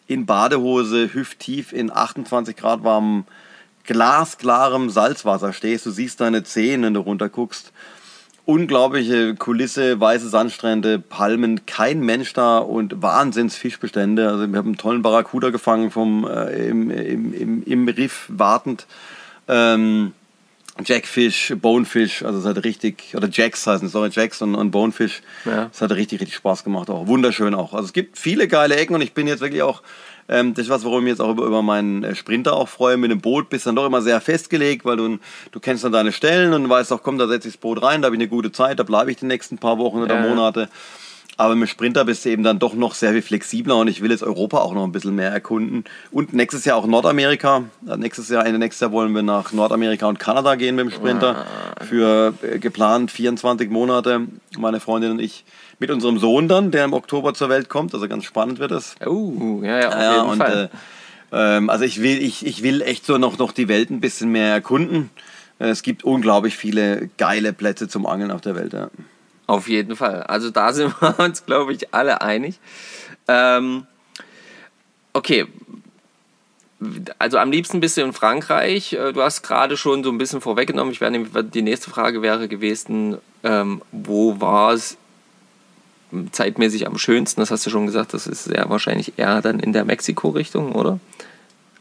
[0.08, 3.24] in Badehose, hüfttief in 28 Grad warmem,
[3.84, 5.86] glasklarem Salzwasser stehst.
[5.86, 7.72] Du siehst deine Zehen, wenn du runter guckst.
[8.44, 14.26] Unglaubliche Kulisse, weiße Sandstrände, Palmen, kein Mensch da und Wahnsinnsfischbestände.
[14.26, 18.86] Also wir haben einen tollen Barracuda gefangen vom, äh, im, im, im, im Riff wartend.
[19.46, 20.12] Ähm,
[20.84, 25.22] Jackfish, Bonefish, also es hat richtig, oder Jacks heißen, sorry, Jacks und, und Bonefish.
[25.44, 25.70] Ja.
[25.72, 27.06] Es hat richtig, richtig Spaß gemacht auch.
[27.06, 27.72] Wunderschön auch.
[27.72, 29.82] Also es gibt viele geile Ecken und ich bin jetzt wirklich auch,
[30.28, 32.96] ähm, das ist was, worum ich jetzt auch über, über meinen äh, Sprinter auch freue.
[32.96, 35.18] Mit dem Boot bist dann doch immer sehr festgelegt, weil du,
[35.50, 38.02] du kennst dann deine Stellen und weißt auch, komm, da setze ich das Boot rein,
[38.02, 40.28] da habe ich eine gute Zeit, da bleibe ich die nächsten paar Wochen oder ja.
[40.28, 40.68] Monate.
[41.38, 44.10] Aber mit Sprinter bist du eben dann doch noch sehr viel flexibler und ich will
[44.10, 45.84] jetzt Europa auch noch ein bisschen mehr erkunden.
[46.10, 47.62] Und nächstes Jahr auch Nordamerika.
[47.96, 51.46] Nächstes Jahr, Ende nächstes Jahr wollen wir nach Nordamerika und Kanada gehen mit dem Sprinter.
[51.88, 54.22] Für äh, geplant 24 Monate.
[54.58, 55.44] Meine Freundin und ich
[55.78, 57.94] mit unserem Sohn dann, der im Oktober zur Welt kommt.
[57.94, 58.96] Also ganz spannend wird es.
[59.06, 60.70] Oh, ja, ja, auf ja, jeden und, Fall.
[61.30, 64.00] Äh, ähm, also ich will, ich, ich will echt so noch, noch die Welt ein
[64.00, 65.10] bisschen mehr erkunden.
[65.60, 68.72] Äh, es gibt unglaublich viele geile Plätze zum Angeln auf der Welt.
[68.72, 68.90] Ja.
[69.48, 70.22] Auf jeden Fall.
[70.24, 72.60] Also da sind wir uns, glaube ich, alle einig.
[73.26, 73.86] Ähm,
[75.14, 75.46] okay.
[77.18, 78.92] Also am liebsten bist du in Frankreich.
[78.92, 80.92] Äh, du hast gerade schon so ein bisschen vorweggenommen.
[80.92, 84.98] Ich werde, die nächste Frage wäre gewesen, ähm, wo war es
[86.30, 87.40] zeitmäßig am schönsten?
[87.40, 91.00] Das hast du schon gesagt, das ist sehr wahrscheinlich eher dann in der Mexiko-Richtung, oder?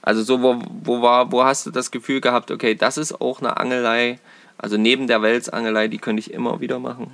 [0.02, 3.42] Also so, wo, wo, war, wo hast du das Gefühl gehabt, okay, das ist auch
[3.42, 4.20] eine Angelei,
[4.58, 7.12] also neben der Welsangelei, die könnte ich immer wieder machen?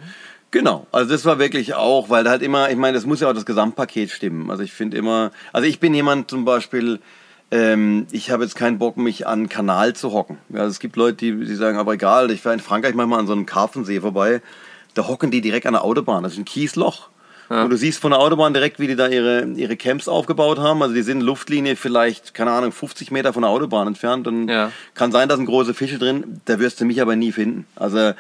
[0.54, 3.28] Genau, also das war wirklich auch, weil da halt immer, ich meine, das muss ja
[3.28, 4.52] auch das Gesamtpaket stimmen.
[4.52, 7.00] Also ich finde immer, also ich bin jemand zum Beispiel,
[7.50, 10.38] ähm, ich habe jetzt keinen Bock, mich an einen Kanal zu hocken.
[10.50, 13.22] Ja, also es gibt Leute, die, die sagen, aber egal, ich war in Frankreich manchmal
[13.22, 14.44] an so einem Karpfensee vorbei,
[14.94, 17.10] da hocken die direkt an der Autobahn, das ist ein Kiesloch.
[17.50, 17.64] Ja.
[17.64, 20.84] Und du siehst von der Autobahn direkt, wie die da ihre, ihre Camps aufgebaut haben.
[20.84, 24.28] Also die sind Luftlinie vielleicht, keine Ahnung, 50 Meter von der Autobahn entfernt.
[24.28, 24.72] Und ja.
[24.94, 26.42] kann sein, da sind große Fische drin.
[26.46, 27.66] Da wirst du mich aber nie finden.
[27.76, 28.14] Also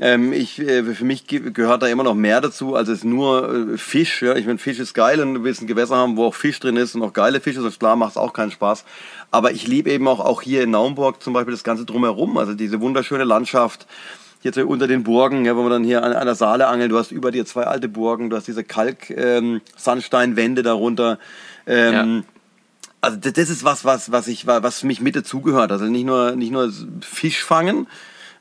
[0.00, 3.78] ähm, ich, äh, für mich gehört da immer noch mehr dazu, als es nur äh,
[3.78, 4.22] Fisch.
[4.22, 4.34] Ja?
[4.36, 6.76] Ich meine, Fisch ist geil und du willst ein Gewässer haben, wo auch Fisch drin
[6.76, 8.84] ist und auch geile Fische, sonst klar macht es auch keinen Spaß.
[9.30, 12.54] Aber ich liebe eben auch, auch hier in Naumburg zum Beispiel das Ganze drumherum, also
[12.54, 13.86] diese wunderschöne Landschaft
[14.42, 17.12] hier unter den Burgen, ja, wo man dann hier an, der Saale angelt, du hast
[17.12, 21.20] über dir zwei alte Burgen, du hast diese Kalk-Sandsteinwände ähm, darunter.
[21.64, 22.22] Ähm, ja.
[23.00, 25.70] Also das ist was, was, was ich, was für mich mit dazugehört.
[25.70, 27.86] Also nicht nur, nicht nur Fisch fangen,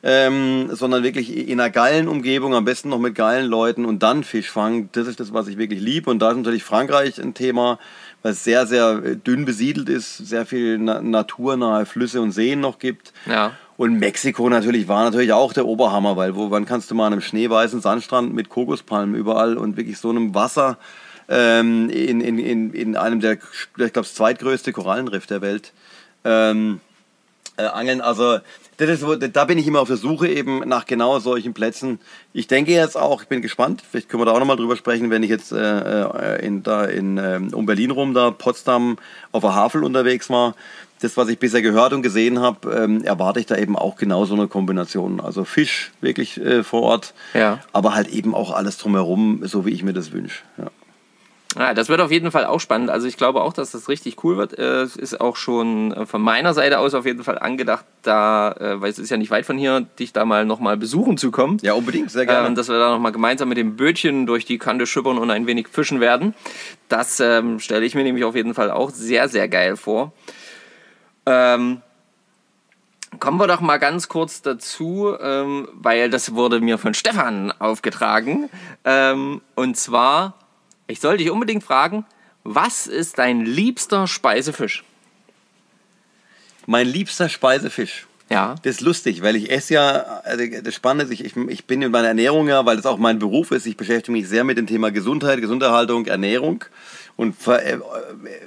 [0.04, 4.24] ähm, sondern wirklich in einer geilen Umgebung, am besten noch mit geilen Leuten und dann
[4.24, 4.90] Fisch fangen.
[4.94, 6.10] Das ist das, was ich wirklich liebe.
[6.10, 7.78] Und da ist natürlich Frankreich ein Thema,
[8.24, 13.14] was sehr, sehr dünn besiedelt ist, sehr viel na naturnahe Flüsse und Seen noch gibt.
[13.26, 13.54] Ja.
[13.78, 17.14] Und Mexiko natürlich war natürlich auch der Oberhammer, weil wo, wann kannst du mal an
[17.14, 20.78] einem schneeweißen Sandstrand mit Kokospalmen überall und wirklich so einem Wasser
[21.30, 25.74] ähm, in, in, in, in einem der, ich glaube, das zweitgrößte Korallenriff der Welt
[26.26, 26.80] ähm,
[27.58, 28.02] äh, angeln.
[28.02, 28.40] Also
[28.88, 32.00] das ist, da bin ich immer auf der Suche eben nach genau solchen Plätzen.
[32.34, 35.10] Ich denke jetzt auch, ich bin gespannt, vielleicht können wir da auch nochmal drüber sprechen,
[35.10, 38.98] wenn ich jetzt äh, äh in, da in, äh, um Berlin rum, da Potsdam
[39.32, 40.56] auf der Havel unterwegs war.
[41.00, 44.26] Das, was ich bisher gehört und gesehen habe, ähm, erwarte ich da eben auch genau
[44.26, 45.20] so eine Kombination.
[45.20, 47.60] Also Fisch wirklich äh, vor Ort, ja.
[47.74, 50.44] aber halt eben auch alles drumherum, so wie ich mir das wünsche.
[50.58, 50.68] Ja.
[51.58, 52.90] Ja, das wird auf jeden Fall auch spannend.
[52.90, 54.58] Also ich glaube auch, dass das richtig cool wird.
[54.58, 58.54] Äh, es ist auch schon äh, von meiner Seite aus auf jeden Fall angedacht, da,
[58.54, 61.30] äh, weil es ist ja nicht weit von hier, dich da mal nochmal besuchen zu
[61.30, 61.58] kommen.
[61.62, 62.48] Ja, unbedingt, sehr gerne.
[62.48, 65.46] Ähm, dass wir da nochmal gemeinsam mit dem Bötchen durch die Kante schippern und ein
[65.46, 66.36] wenig fischen werden.
[66.88, 70.14] Das ähm, stelle ich mir nämlich auf jeden Fall auch sehr, sehr geil vor.
[71.26, 71.82] Ähm,
[73.20, 78.50] Kommen wir doch mal ganz kurz dazu, ähm, weil das wurde mir von Stefan aufgetragen.
[78.86, 80.36] Ähm, und zwar
[80.92, 82.06] ich soll dich unbedingt fragen,
[82.44, 84.84] was ist dein liebster Speisefisch?
[86.66, 88.08] Mein liebster Speisefisch.
[88.30, 88.56] Ja.
[88.64, 89.90] Das ist lustig, weil ich esse ja,
[90.24, 93.20] also das Spannende ist, ich, ich, bin in meiner Ernährung ja, weil das auch mein
[93.20, 96.64] Beruf ist, ich beschäftige mich sehr mit dem Thema Gesundheit, Gesunderhaltung, Ernährung
[97.18, 97.78] und äh,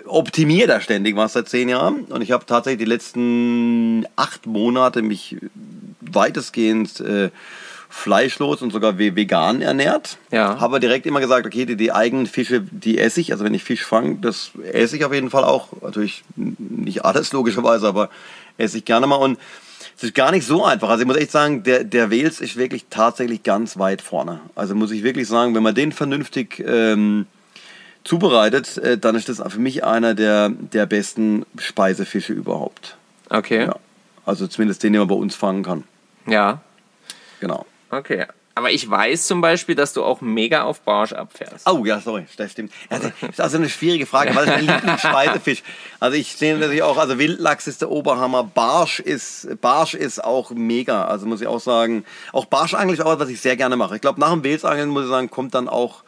[0.07, 2.05] optimiere da ständig was seit zehn Jahren.
[2.05, 5.37] Und ich habe tatsächlich die letzten acht Monate mich
[6.01, 7.31] weitestgehend äh,
[7.95, 10.19] fleischlos und sogar ve- vegan ernährt.
[10.33, 10.59] Ja.
[10.61, 13.33] Habe direkt immer gesagt, okay, die, die eigenen Fische, die esse ich.
[13.33, 15.69] Also wenn ich Fisch fange, das esse ich auf jeden Fall auch.
[15.81, 18.11] Natürlich nicht alles logischerweise, aber
[18.59, 19.17] esse ich gerne mal.
[19.17, 19.39] Und
[19.97, 20.89] es ist gar nicht so einfach.
[20.89, 24.41] Also ich muss echt sagen, der, der Wels ist wirklich tatsächlich ganz weit vorne.
[24.57, 27.27] Also muss ich wirklich sagen, wenn man den vernünftig ähm,
[28.03, 32.97] zubereitet, äh, dann ist das für mich einer der, der besten Speisefische überhaupt.
[33.31, 33.67] Okay.
[33.67, 33.77] Ja.
[34.27, 35.85] Also zumindest den, den man bei uns fangen kann.
[36.27, 36.61] ja.
[37.41, 37.67] Genau.
[37.99, 38.27] Okay.
[38.57, 41.69] Aber ich weiß zum Beispiel, dass du auch mega auf Barsch abfährst.
[41.69, 42.73] Oh ja, sorry, das stimmt.
[42.89, 45.63] Also, das ist also eine schwierige Frage, weil das ist mein Lieblingsspeiseffisch.
[45.99, 50.53] Also ich sehe natürlich auch, also Wildlachs ist der Oberhammer, Barsch ist, Barsch ist auch
[50.53, 51.07] mega.
[51.07, 53.97] Also muss ich auch sagen, auch Barschangeln ist auch was, was ich sehr gerne mache.
[53.97, 56.05] Ich glaube, nach dem Welsangeln, muss ich sagen, kommt dann auch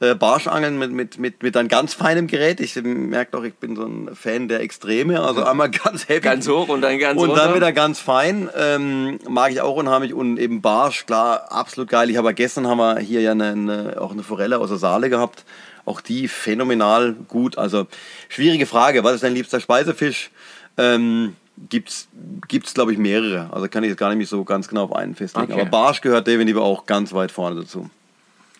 [0.00, 2.60] äh, Barschangeln mit, mit, mit, mit einem ganz feinem Gerät.
[2.60, 5.20] Ich merke doch, ich bin so ein Fan der Extreme.
[5.22, 6.20] Also einmal ganz heavy.
[6.20, 7.46] Ganz hoch und dann ganz Und runter.
[7.46, 8.50] dann wieder ganz fein.
[8.56, 10.12] Ähm, mag ich auch unheimlich.
[10.12, 12.10] Und eben Barsch, klar, absolut geil.
[12.10, 15.08] Ich habe gestern haben wir hier ja eine, eine, auch eine Forelle aus der Saale
[15.08, 15.44] gehabt.
[15.86, 17.56] Auch die phänomenal gut.
[17.56, 17.86] Also
[18.28, 19.02] schwierige Frage.
[19.04, 20.30] Was ist dein liebster Speisefisch?
[20.76, 21.36] Ähm,
[21.70, 22.08] gibt's
[22.48, 23.48] gibt's glaube ich mehrere.
[23.52, 25.52] Also kann ich jetzt gar nicht so ganz genau auf einen festlegen.
[25.52, 25.62] Okay.
[25.62, 27.88] Aber Barsch gehört definitiv auch ganz weit vorne dazu.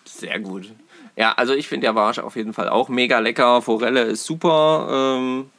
[0.05, 0.71] Sehr gut.
[1.17, 3.63] Ja, also ich finde der Barsch auf jeden Fall auch mega lecker.
[3.63, 5.17] Forelle ist super.
[5.17, 5.49] Ähm,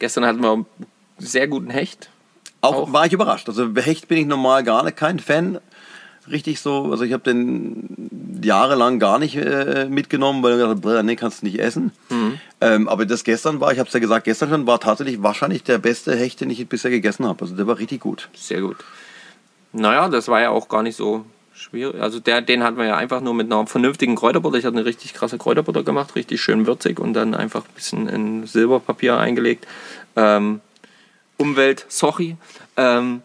[0.00, 0.66] gestern hatten wir einen
[1.18, 2.10] sehr guten Hecht.
[2.60, 2.92] Auch, Auch?
[2.92, 3.48] war ich überrascht.
[3.48, 5.60] Also Hecht bin ich normal gar nicht kein Fan.
[6.28, 11.04] Richtig so, also ich habe den jahrelang gar nicht äh, mitgenommen, weil ich gedacht habe,
[11.04, 11.92] nee, kannst du nicht essen.
[12.60, 15.62] Ähm, aber das gestern war, ich habe es ja gesagt, gestern schon war tatsächlich wahrscheinlich
[15.62, 17.40] der beste Hecht, den ich bisher gegessen habe.
[17.42, 18.28] Also der war richtig gut.
[18.34, 18.76] Sehr gut.
[19.72, 21.24] Naja, das war ja auch gar nicht so
[21.58, 22.00] schwierig.
[22.00, 24.56] Also der, den hatten wir ja einfach nur mit einer vernünftigen Kräuterbutter.
[24.58, 28.08] Ich hatte eine richtig krasse Kräuterbutter gemacht, richtig schön würzig und dann einfach ein bisschen
[28.08, 29.66] in Silberpapier eingelegt.
[30.16, 30.60] Ähm,
[31.36, 32.36] Umwelt, sorry.
[32.76, 33.22] Ähm,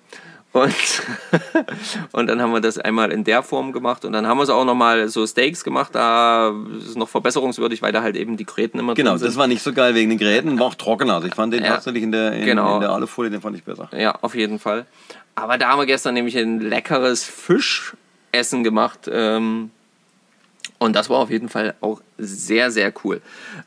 [0.52, 0.72] und,
[2.12, 4.52] und dann haben wir das einmal in der Form gemacht und dann haben wir es
[4.52, 5.96] auch nochmal so Steaks gemacht.
[5.96, 9.28] Da ist noch verbesserungswürdig, weil da halt eben die Gräten immer Genau, drin sind.
[9.30, 11.16] das war nicht so geil wegen den Geräten, war auch trockener.
[11.16, 11.72] Also ich fand den Ja.
[11.72, 12.76] tatsächlich in der, in, Genau.
[12.76, 13.90] in der Alufolie, den fand ich besser.
[13.98, 14.86] Ja, auf jeden Fall.
[15.34, 17.24] Aber da haben wir gestern nämlich ein leckeres
[18.34, 19.10] Fischessen gemacht.
[19.12, 19.72] Ähm,
[20.80, 23.22] und das war auf jeden Fall auch sehr, sehr cool.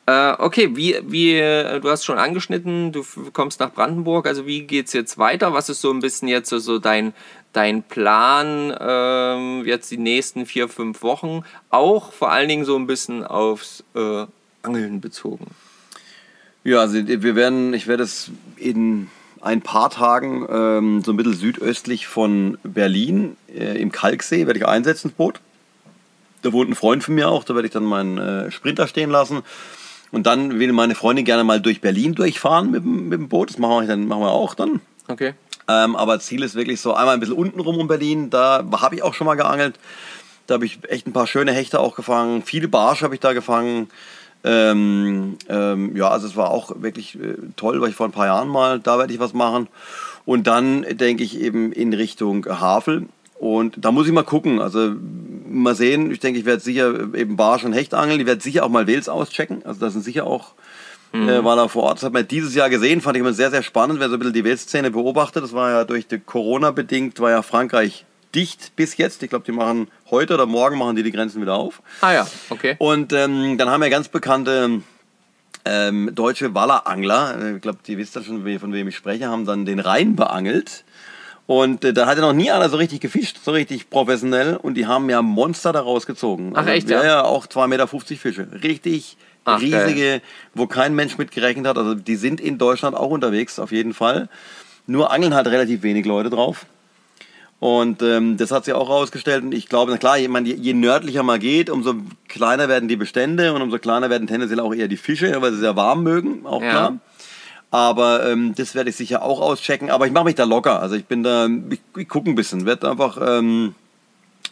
[0.06, 4.26] Äh, okay, wie, wie, äh, du hast schon angeschnitten, du kommst nach Brandenburg.
[4.26, 5.54] Also wie geht's jetzt weiter?
[5.54, 7.14] Was ist so ein bisschen jetzt so, so dein,
[7.52, 11.42] dein Plan ähm, jetzt die nächsten vier, fünf Wochen?
[11.70, 14.26] Auch vor allen Dingen so ein bisschen aufs äh,
[14.62, 15.46] Angeln bezogen.
[16.64, 19.08] Ja, also wir werden, ich werde es in
[19.40, 24.66] ein paar Tagen ähm, so ein bisschen südöstlich von Berlin äh, im Kalksee werde ich
[24.66, 25.40] einsetzen, das Boot.
[26.42, 29.10] Da wohnt ein Freund von mir auch, da werde ich dann meinen äh, Sprinter stehen
[29.10, 29.42] lassen.
[30.12, 33.50] Und dann will meine Freundin gerne mal durch Berlin durchfahren mit, dem- mit dem Boot.
[33.50, 34.80] Das machen wir, dann, machen wir auch dann.
[35.08, 35.34] Okay.
[35.68, 38.30] Ähm, aber Ziel ist wirklich so einmal ein bisschen unten rum um Berlin.
[38.30, 39.78] Da habe ich auch schon mal geangelt.
[40.46, 42.42] Da habe ich echt ein paar schöne Hechte auch gefangen.
[42.44, 43.90] Viele Barsch habe ich da gefangen.
[44.46, 48.26] Ähm, ähm, ja, also es war auch wirklich äh, toll, weil ich vor ein paar
[48.26, 49.66] Jahren mal, da werde ich was machen.
[50.24, 53.06] Und dann denke ich eben in Richtung Havel.
[53.38, 54.60] Und da muss ich mal gucken.
[54.60, 54.92] Also
[55.48, 56.10] mal sehen.
[56.10, 58.20] Ich denke, ich werde sicher eben Barsch und Hecht angeln.
[58.20, 59.62] Ich werde sicher auch mal Wels auschecken.
[59.64, 60.54] Also das sind sicher auch
[61.12, 61.98] äh, war da vor Ort.
[61.98, 64.18] Das hat man dieses Jahr gesehen, fand ich immer sehr, sehr spannend, wer so ein
[64.18, 65.42] bisschen die Weltszene beobachtet.
[65.42, 68.04] Das war ja durch die Corona bedingt, war ja Frankreich
[68.36, 69.22] dicht bis jetzt.
[69.22, 71.82] Ich glaube, die machen heute oder morgen machen die die Grenzen wieder auf.
[72.02, 72.76] Ah ja, okay.
[72.78, 74.82] Und ähm, dann haben wir ganz bekannte
[75.64, 79.66] ähm, deutsche Wallerangler, ich glaube, die wisst ja schon, von wem ich spreche, haben dann
[79.66, 80.84] den Rhein beangelt.
[81.46, 84.56] Und äh, da hatte noch nie einer so richtig gefischt, so richtig professionell.
[84.56, 86.52] Und die haben ja Monster da rausgezogen.
[86.54, 87.02] Ach, echt, ja?
[87.02, 87.06] ja?
[87.06, 88.48] Ja, auch 2,50 Meter Fische.
[88.62, 90.22] Richtig Ach, riesige,
[90.54, 91.78] wo kein Mensch mit gerechnet hat.
[91.78, 94.28] Also die sind in Deutschland auch unterwegs, auf jeden Fall.
[94.88, 96.66] Nur angeln halt relativ wenig Leute drauf.
[97.58, 99.42] Und ähm, das hat sich auch herausgestellt.
[99.42, 101.94] Und ich glaube, na klar, ich meine, je, je nördlicher man geht, umso
[102.28, 105.60] kleiner werden die Bestände und umso kleiner werden tendenziell auch eher die Fische, weil sie
[105.60, 106.70] sehr warm mögen, auch Ja.
[106.70, 106.98] klar.
[107.70, 109.90] Aber ähm, das werde ich sicher auch auschecken.
[109.90, 110.80] Aber ich mache mich da locker.
[110.80, 112.64] Also ich bin da, ich, ich gucke ein bisschen.
[112.66, 113.74] Werde einfach, ähm,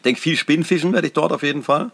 [0.05, 1.91] denke viel Spinnfischen werde ich dort auf jeden Fall.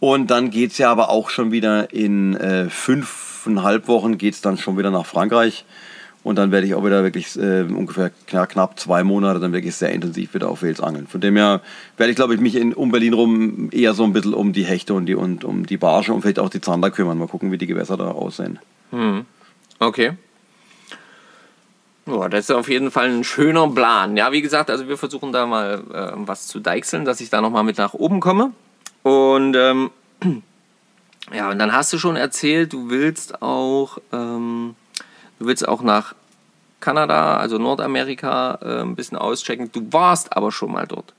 [0.00, 4.40] Und dann geht es ja aber auch schon wieder in äh, fünfeinhalb Wochen geht es
[4.40, 5.64] dann schon wieder nach Frankreich.
[6.24, 9.90] Und dann werde ich auch wieder wirklich äh, ungefähr knapp, zwei Monate dann wirklich sehr
[9.90, 11.08] intensiv wieder auf Wales angeln.
[11.08, 11.60] Von dem her
[11.96, 14.64] werde ich, glaube ich, mich in, um Berlin rum eher so ein bisschen um die
[14.64, 17.18] Hechte und, die, und um die Barsche und vielleicht auch die Zander kümmern.
[17.18, 18.60] Mal gucken, wie die Gewässer da aussehen.
[19.80, 20.12] Okay.
[22.06, 24.16] Ja, das ist auf jeden Fall ein schöner Plan.
[24.16, 27.40] Ja, wie gesagt, also wir versuchen da mal äh, was zu deichseln, dass ich da
[27.40, 28.52] nochmal mit nach oben komme.
[29.02, 29.90] Und ähm,
[31.32, 34.74] ja, und dann hast du schon erzählt, du willst auch, ähm,
[35.42, 36.14] du willst auch nach
[36.80, 39.70] Kanada, also Nordamerika, äh, ein bisschen auschecken.
[39.72, 41.12] Du warst aber schon mal dort.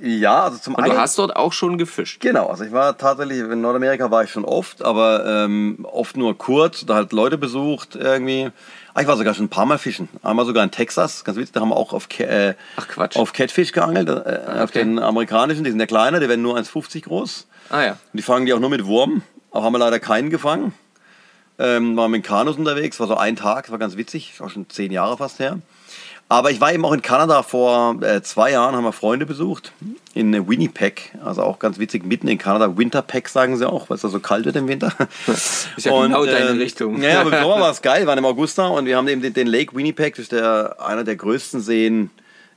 [0.00, 2.20] Ja, also zum Und du hast dort auch schon gefischt.
[2.20, 6.38] Genau, also ich war tatsächlich, in Nordamerika war ich schon oft, aber ähm, oft nur
[6.38, 8.50] kurz, da halt Leute besucht irgendwie.
[8.94, 10.08] Ah, ich war sogar schon ein paar Mal fischen.
[10.22, 13.16] Einmal sogar in Texas, ganz witzig, da haben wir auch auf, äh, Ach, Quatsch.
[13.16, 14.84] auf Catfish geangelt, äh, auf okay.
[14.84, 17.48] den amerikanischen, die sind ja kleiner, die werden nur 1,50 groß.
[17.70, 17.90] Ah ja.
[17.92, 20.72] Und die fangen die auch nur mit Wurm, aber haben wir leider keinen gefangen.
[21.58, 24.92] Ähm, waren mit Kanus unterwegs, war so ein Tag, war ganz witzig, auch schon zehn
[24.92, 25.58] Jahre fast her.
[26.30, 29.72] Aber ich war eben auch in Kanada vor äh, zwei Jahren, haben wir Freunde besucht,
[30.12, 34.02] in Winnipeg, also auch ganz witzig, mitten in Kanada, Winterpack sagen sie auch, weil es
[34.02, 34.92] da so kalt wird im Winter.
[35.26, 37.00] Ist ja genau deine Richtung.
[37.00, 39.08] Ja, aber im Sommer war es geil, wir waren im August da und wir haben
[39.08, 42.10] eben den, den Lake Winnipeg, das ist der, einer der größten Seen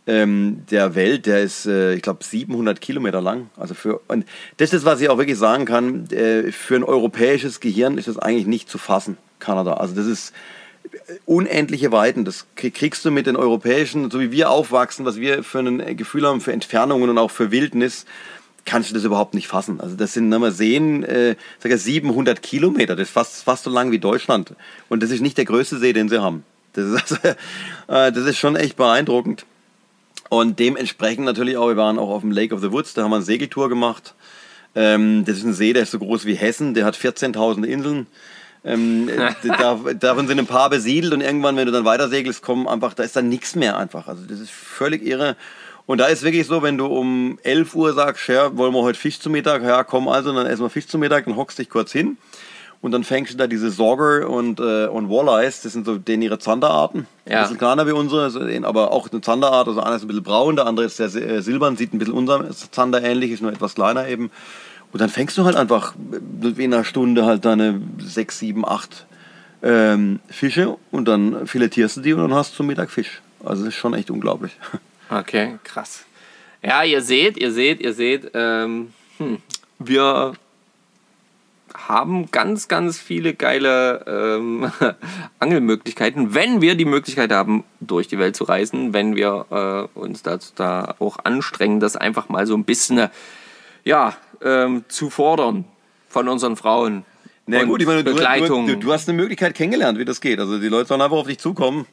[0.08, 3.50] ähm, der Welt, der ist, äh, ich glaube, 700 Kilometer lang.
[3.58, 4.26] Also für, und
[4.58, 8.18] das ist, was ich auch wirklich sagen kann, äh, für ein europäisches Gehirn ist das
[8.18, 9.74] eigentlich nicht zu fassen, Kanada.
[9.76, 10.34] Also das ist
[11.26, 12.26] unendliche Weiten.
[12.26, 15.96] Das krieg- kriegst du mit den europäischen, so wie wir aufwachsen, was wir für ein
[15.98, 18.06] Gefühl haben für Entfernungen und auch für Wildnis,
[18.66, 19.80] kannst du das überhaupt nicht fassen.
[19.82, 23.64] Also das sind, wenn wir sehen, äh, sag ich, 700 Kilometer, das ist fast, fast
[23.64, 24.54] so lang wie Deutschland.
[24.90, 26.44] Und das ist nicht der größte See, den sie haben.
[26.74, 29.46] Das ist, also, äh, das ist schon echt beeindruckend.
[30.32, 33.12] Und dementsprechend natürlich auch, wir waren auch auf dem Lake of the Woods, da haben
[33.12, 34.16] wir eine Segeltour gemacht.
[34.76, 38.08] Ähm, das ist ein See, der ist so groß wie Hessen, der hat 14.000 Inseln.
[38.64, 42.42] Ähm, äh, da, davon sind ein paar besiedelt und irgendwann, wenn du dann weiter segelst,
[42.42, 44.08] kommen einfach, da ist dann nichts mehr einfach.
[44.08, 45.36] Also das ist völlig irre.
[45.86, 48.98] Und da ist wirklich so, wenn du um 11 Uhr sagst, ja, wollen wir heute
[48.98, 49.64] Fisch zum Mittag?
[49.64, 52.18] Ja, komm also, dann essen wir Fisch zum Mittag, dann hockst dich kurz hin.
[52.82, 56.24] Und dann fängst du da diese Sorger und, äh, und Walleyes, das sind so denen
[56.24, 57.06] ihre Zanderarten.
[57.28, 57.38] Ja.
[57.38, 59.68] Ein bisschen kleiner wie unsere, aber auch eine Zanderart.
[59.68, 62.16] Also einer ist ein bisschen braun, der andere ist sehr äh, silbern, sieht ein bisschen
[62.16, 64.32] unserem Zander ähnlich, ist nur etwas kleiner eben.
[64.92, 65.94] Und dann fängst du halt einfach
[66.42, 69.06] in einer Stunde halt deine sechs, sieben, acht
[69.62, 73.22] ähm, Fische und dann filetierst du die und dann hast du zum Mittag Fisch.
[73.44, 74.58] Also das ist schon echt unglaublich.
[75.14, 76.06] Okay, krass.
[76.64, 79.40] Ja, ihr seht, ihr seht, ihr seht, ähm, hm,
[79.78, 80.32] wir
[81.74, 84.72] haben ganz, ganz viele geile ähm,
[85.40, 90.24] Angelmöglichkeiten, wenn wir die Möglichkeit haben, durch die Welt zu reisen, wenn wir äh, uns
[90.24, 93.10] dazu da auch anstrengen, das einfach mal so ein bisschen
[93.84, 95.66] ja, ähm, zu fordern
[96.08, 97.06] von unseren Frauen.
[97.48, 98.68] Na gut, ich meine, du, Begleitung.
[98.68, 100.40] du, du, du hast eine Möglichkeit kennengelernt, wie das geht.
[100.40, 101.86] Also die Leute sollen einfach auf dich zukommen.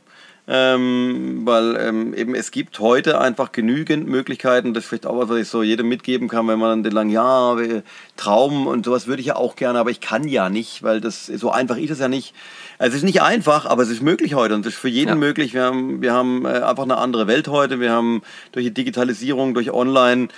[0.50, 5.28] Ähm, weil ähm, eben es gibt heute einfach genügend Möglichkeiten, das ist vielleicht auch was,
[5.28, 7.82] was ich so jedem mitgeben kann, wenn man dann den langen, ja, wir-
[8.16, 11.26] Traum und sowas würde ich ja auch gerne, aber ich kann ja nicht, weil das
[11.26, 12.34] so einfach ist es ja nicht.
[12.78, 15.10] Also es ist nicht einfach, aber es ist möglich heute und es ist für jeden
[15.10, 15.14] Ja.
[15.16, 15.52] möglich.
[15.52, 17.78] Wir haben, wir haben äh, einfach eine andere Welt heute.
[17.78, 18.22] Wir haben
[18.52, 20.28] durch die Digitalisierung, durch Online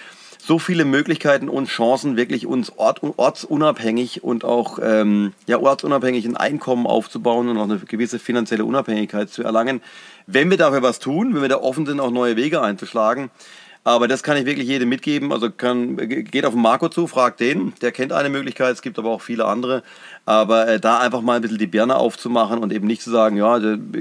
[0.46, 6.36] so viele Möglichkeiten und Chancen, wirklich uns ort, ortsunabhängig und auch ähm, ja, ortsunabhängig ein
[6.36, 9.80] Einkommen aufzubauen und auch eine gewisse finanzielle Unabhängigkeit zu erlangen.
[10.26, 13.30] Wenn wir dafür was tun, wenn wir da offen sind, auch neue Wege einzuschlagen.
[13.82, 15.32] Aber das kann ich wirklich jedem mitgeben.
[15.32, 17.72] Also kann, geht auf den Marco zu, fragt den.
[17.80, 19.82] Der kennt eine Möglichkeit, es gibt aber auch viele andere.
[20.26, 23.36] Aber äh, da einfach mal ein bisschen die Birne aufzumachen und eben nicht zu sagen,
[23.36, 23.58] ja,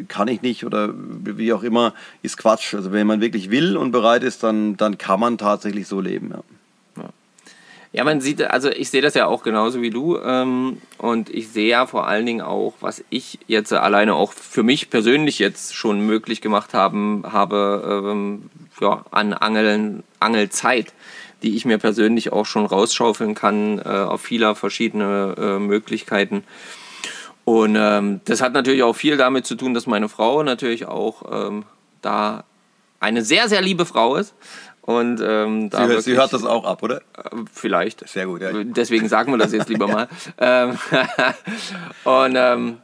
[0.09, 2.73] kann ich nicht oder wie auch immer, ist Quatsch.
[2.73, 6.31] Also wenn man wirklich will und bereit ist, dann, dann kann man tatsächlich so leben.
[6.31, 6.43] Ja.
[7.91, 10.19] Ja, man sieht, also ich sehe das ja auch genauso wie du.
[10.19, 14.61] Ähm, und ich sehe ja vor allen Dingen auch, was ich jetzt alleine auch für
[14.61, 18.49] mich persönlich jetzt schon möglich gemacht haben, habe ähm,
[18.81, 20.93] ja, an Angeln, Angelzeit,
[21.43, 26.43] die ich mir persönlich auch schon rausschaufeln kann äh, auf vieler verschiedene äh, Möglichkeiten.
[27.45, 31.47] Und ähm, das hat natürlich auch viel damit zu tun, dass meine Frau natürlich auch
[31.47, 31.63] ähm,
[32.01, 32.43] da
[32.99, 34.33] eine sehr, sehr liebe Frau ist.
[34.81, 36.97] Und ähm, Sie, hört- sie wirklich- hört das auch ab, oder?
[36.97, 37.01] äh,
[37.53, 38.07] Vielleicht.
[38.09, 38.49] Sehr gut, ja.
[38.63, 40.07] Deswegen sagen wir das jetzt lieber mal.
[40.39, 40.77] ähm,
[42.03, 42.77] und ähm,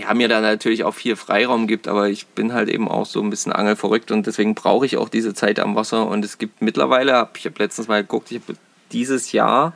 [0.00, 3.20] ja, mir da natürlich auch viel Freiraum gibt, aber ich bin halt eben auch so
[3.20, 6.06] ein bisschen angelverrückt und deswegen brauche ich auch diese Zeit am Wasser.
[6.06, 8.58] Und es gibt mittlerweile, ich habe letztens mal geguckt, ich habe
[8.92, 9.74] dieses Jahr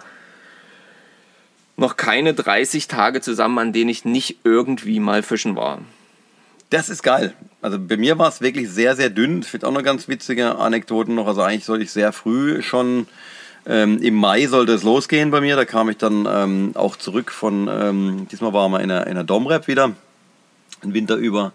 [1.76, 5.80] noch keine 30 Tage zusammen, an denen ich nicht irgendwie mal fischen war.
[6.70, 7.34] Das ist geil.
[7.60, 9.40] Also bei mir war es wirklich sehr, sehr dünn.
[9.40, 11.26] Es wird auch noch ganz witzige Anekdoten noch.
[11.26, 13.06] Also eigentlich sollte ich sehr früh schon,
[13.66, 15.54] ähm, im Mai sollte es losgehen bei mir.
[15.56, 19.16] Da kam ich dann ähm, auch zurück von, ähm, diesmal waren wir in der, in
[19.16, 19.92] der Domrep wieder,
[20.82, 21.52] den Winter über.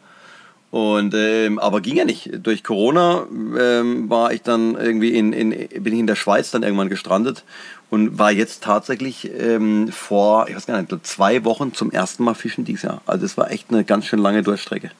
[0.70, 2.30] Und, ähm, aber ging ja nicht.
[2.44, 3.26] Durch Corona
[3.58, 7.46] ähm, war ich dann irgendwie in, in, bin ich in der Schweiz dann irgendwann gestrandet
[7.90, 12.34] und war jetzt tatsächlich ähm, vor, ich weiß gar nicht, zwei Wochen zum ersten Mal
[12.34, 13.02] fischen dieses Jahr.
[13.06, 14.92] Also das war echt eine ganz schön lange Durchstrecke.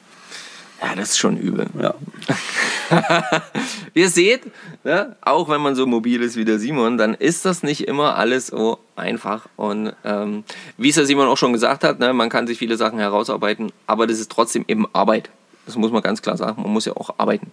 [0.80, 1.66] Ja, das ist schon übel.
[1.80, 1.94] Ja.
[3.94, 4.42] Ihr seht,
[4.84, 8.16] ne, auch wenn man so mobil ist wie der Simon, dann ist das nicht immer
[8.16, 9.46] alles so einfach.
[9.56, 10.44] Und ähm,
[10.76, 13.72] wie es der Simon auch schon gesagt hat, ne, man kann sich viele Sachen herausarbeiten,
[13.86, 15.30] aber das ist trotzdem eben Arbeit.
[15.66, 16.62] Das muss man ganz klar sagen.
[16.62, 17.50] Man muss ja auch arbeiten.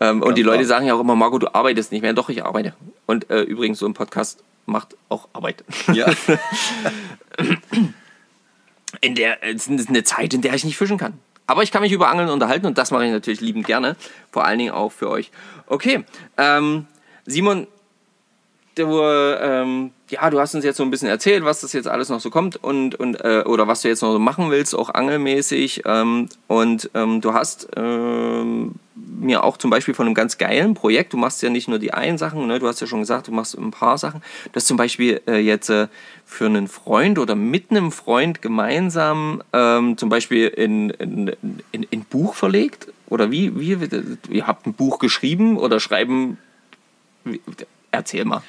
[0.00, 0.54] Ähm, und die klar.
[0.54, 2.14] Leute sagen ja auch immer, Marco, du arbeitest nicht mehr.
[2.14, 2.72] Doch, ich arbeite.
[3.06, 5.64] Und äh, übrigens, so ein Podcast macht auch Arbeit.
[5.92, 6.06] ja.
[9.00, 11.14] in der es ist eine Zeit, in der ich nicht fischen kann.
[11.48, 13.96] Aber ich kann mich über Angeln unterhalten und das mache ich natürlich liebend gerne.
[14.30, 15.30] Vor allen Dingen auch für euch.
[15.66, 16.04] Okay,
[16.36, 16.86] ähm,
[17.24, 17.66] Simon,
[18.74, 22.10] du, ähm, ja, du hast uns jetzt so ein bisschen erzählt, was das jetzt alles
[22.10, 24.90] noch so kommt und, und äh, oder was du jetzt noch so machen willst, auch
[24.90, 25.82] angelmäßig.
[25.86, 28.74] Ähm, und ähm, du hast ähm,
[29.20, 31.92] mir auch zum Beispiel von einem ganz geilen Projekt, du machst ja nicht nur die
[31.92, 34.22] einen Sachen, ne, du hast ja schon gesagt, du machst ein paar Sachen.
[34.52, 35.88] Du hast zum Beispiel äh, jetzt äh,
[36.24, 41.32] für einen Freund oder mit einem Freund gemeinsam ähm, zum Beispiel in, in,
[41.72, 42.88] in, in Buch verlegt?
[43.08, 43.76] Oder wie, wie?
[44.28, 46.38] Ihr habt ein Buch geschrieben oder schreiben?
[47.24, 47.40] Wie-
[47.90, 48.42] Erzähl mal.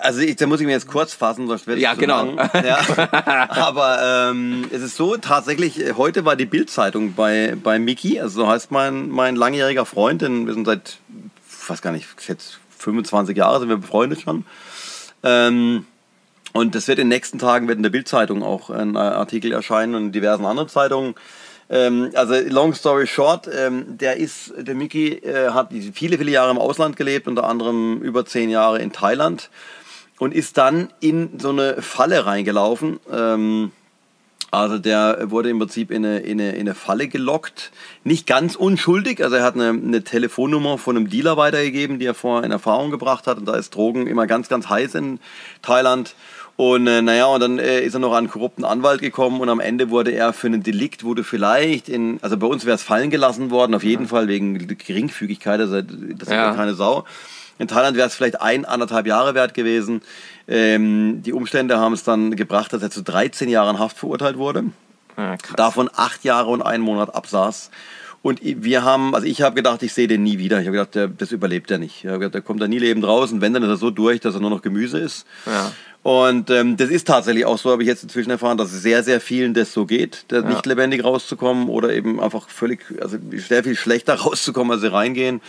[0.00, 2.36] Also ich, da muss ich mir jetzt kurz fassen, sonst wird es Ja, genau.
[2.36, 2.78] Ja.
[3.50, 8.42] Aber ähm, es ist so, tatsächlich, äh, heute war die Bildzeitung bei, bei Miki, also
[8.42, 10.98] so heißt mein, mein langjähriger Freund, denn wir sind seit,
[11.62, 14.44] ich weiß gar nicht, jetzt 25 Jahre sind wir befreundet schon.
[15.22, 15.86] Ähm,
[16.52, 19.52] und das wird in den nächsten Tagen wird in der Bildzeitung auch ein äh, Artikel
[19.52, 21.14] erscheinen und in diversen anderen Zeitungen.
[21.70, 26.50] Ähm, also long story short, ähm, der ist, der Miki äh, hat viele, viele Jahre
[26.50, 29.50] im Ausland gelebt, unter anderem über zehn Jahre in Thailand
[30.18, 33.00] und ist dann in so eine Falle reingelaufen.
[33.12, 33.72] Ähm,
[34.50, 37.70] also der wurde im Prinzip in eine, in eine, in eine Falle gelockt.
[38.02, 42.14] Nicht ganz unschuldig, also er hat eine, eine Telefonnummer von einem Dealer weitergegeben, die er
[42.14, 43.36] vorher in Erfahrung gebracht hat.
[43.36, 45.20] Und da ist Drogen immer ganz, ganz heiß in
[45.60, 46.14] Thailand.
[46.58, 49.48] Und äh, naja, und dann äh, ist er noch an einen korrupten Anwalt gekommen und
[49.48, 52.82] am Ende wurde er für einen Delikt, wurde vielleicht in, also bei uns wäre es
[52.82, 56.50] fallen gelassen worden, auf jeden Fall wegen Geringfügigkeit, also das Ja.
[56.50, 57.04] ist keine Sau.
[57.60, 60.02] In Thailand wäre es vielleicht ein, anderthalb Jahre wert gewesen.
[60.48, 64.64] Ähm, die Umstände haben es dann gebracht, dass er zu 13 Jahren Haft verurteilt wurde.
[65.16, 65.36] Ja.
[65.54, 67.70] Davon acht Jahre und einen Monat absaß.
[68.20, 70.60] Und wir haben, also ich habe gedacht, ich sehe den nie wieder.
[70.60, 71.98] Ich habe gedacht, der, das überlebt er nicht.
[72.02, 73.90] Ich habe gedacht, der kommt da nie lebend raus und wenn, dann ist er so
[73.90, 75.24] durch, dass er nur noch Gemüse ist.
[75.46, 75.70] Ja.
[76.08, 79.02] Und ähm, das ist tatsächlich auch so, habe ich jetzt inzwischen erfahren, dass es sehr,
[79.02, 83.62] sehr vielen das so geht, da nicht lebendig rauszukommen oder eben einfach völlig, also sehr
[83.62, 85.42] viel schlechter rauszukommen, als sie reingehen.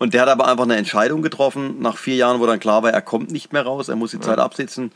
[0.00, 2.90] Und der hat aber einfach eine Entscheidung getroffen, nach vier Jahren, wo dann klar war,
[2.90, 4.90] er kommt nicht mehr raus, er muss die Zeit absitzen.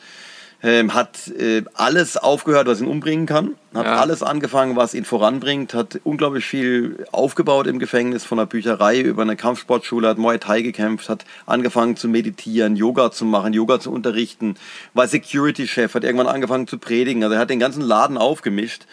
[0.62, 3.96] Ähm, hat äh, alles aufgehört, was ihn umbringen kann, hat Ja.
[3.96, 9.20] alles angefangen, was ihn voranbringt, hat unglaublich viel aufgebaut im Gefängnis, von der Bücherei über
[9.20, 13.92] eine Kampfsportschule, hat Muay Thai gekämpft, hat angefangen zu meditieren, Yoga zu machen, Yoga zu
[13.92, 14.54] unterrichten,
[14.94, 18.86] war Security-Chef, hat irgendwann angefangen zu predigen, also er hat den ganzen Laden aufgemischt,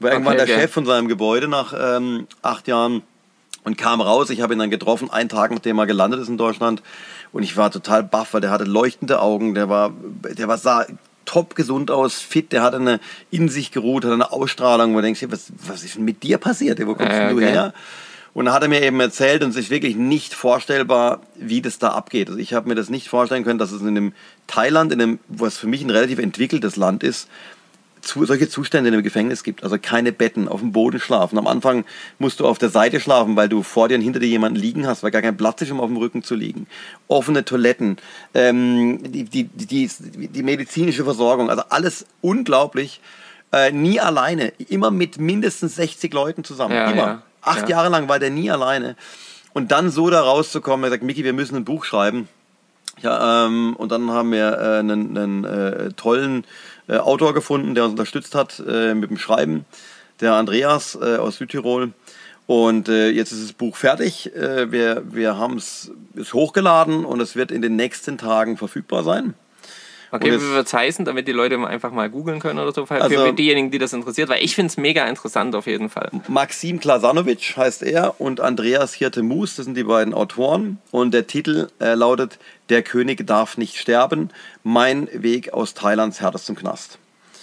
[0.00, 0.62] war irgendwann Okay, der okay.
[0.62, 3.02] Chef von seinem Gebäude nach ähm, acht Jahren
[3.64, 4.30] und kam raus.
[4.30, 6.82] Ich habe ihn dann getroffen, einen Tag nachdem er gelandet ist in Deutschland.
[7.32, 9.92] Und ich war total baff, weil der hatte leuchtende Augen, der war,
[10.36, 10.86] der war sah
[11.24, 13.00] top gesund aus, fit, der hatte eine
[13.30, 16.22] in sich geruht, hatte eine Ausstrahlung, wo du denkst, hey, was, was ist denn mit
[16.22, 16.84] dir passiert?
[16.84, 17.72] Wo kommst Ja, denn du her?
[18.34, 21.78] Und dann hat er mir eben erzählt und es ist wirklich nicht vorstellbar, wie das
[21.78, 22.28] da abgeht.
[22.28, 24.12] Also ich habe mir das nicht vorstellen können, dass es in einem
[24.46, 27.28] Thailand, in einem, was für mich ein relativ entwickeltes Land ist,
[28.02, 29.62] zu, solche Zustände in einem Gefängnis gibt.
[29.62, 31.38] Also keine Betten, auf dem Boden schlafen.
[31.38, 31.84] Am Anfang
[32.18, 34.86] musst du auf der Seite schlafen, weil du vor dir und hinter dir jemanden liegen
[34.86, 36.66] hast, weil gar kein Platz ist, um auf dem Rücken zu liegen.
[37.08, 37.96] Offene Toiletten,
[38.34, 43.00] ähm, die, die, die, die medizinische Versorgung, also alles unglaublich.
[43.52, 46.74] Äh, nie alleine, immer mit mindestens 60 Leuten zusammen.
[46.74, 47.02] Ja, immer.
[47.02, 47.76] ja, Acht ja.
[47.76, 48.96] Jahre lang war der nie alleine.
[49.52, 52.28] Und dann so da rauszukommen, er sagt, Miki, wir müssen ein Buch schreiben.
[53.00, 56.44] Ja, ähm, und dann haben wir äh, einen, einen äh, tollen
[56.88, 59.64] äh, Autor gefunden, der uns unterstützt hat äh, mit dem Schreiben,
[60.20, 61.92] der Andreas äh, aus Südtirol.
[62.46, 64.34] Und äh, jetzt ist das Buch fertig.
[64.34, 65.90] Äh, wir wir haben es
[66.32, 69.34] hochgeladen und es wird in den nächsten Tagen verfügbar sein.
[70.14, 72.84] Okay, Und wie wird es heißen, damit die Leute einfach mal googeln können oder so?
[72.84, 76.10] Für Also- diejenigen, die das interessiert, weil ich finde es mega interessant auf jeden Fall.
[76.28, 80.78] Maxim Klasanovic heißt er und Andreas Hirte-Mus, das sind die beiden Autoren.
[80.90, 82.38] Und der Titel äh, lautet
[82.68, 84.28] Der König darf nicht sterben,
[84.62, 86.98] mein Weg aus Thailands härtestem Knast.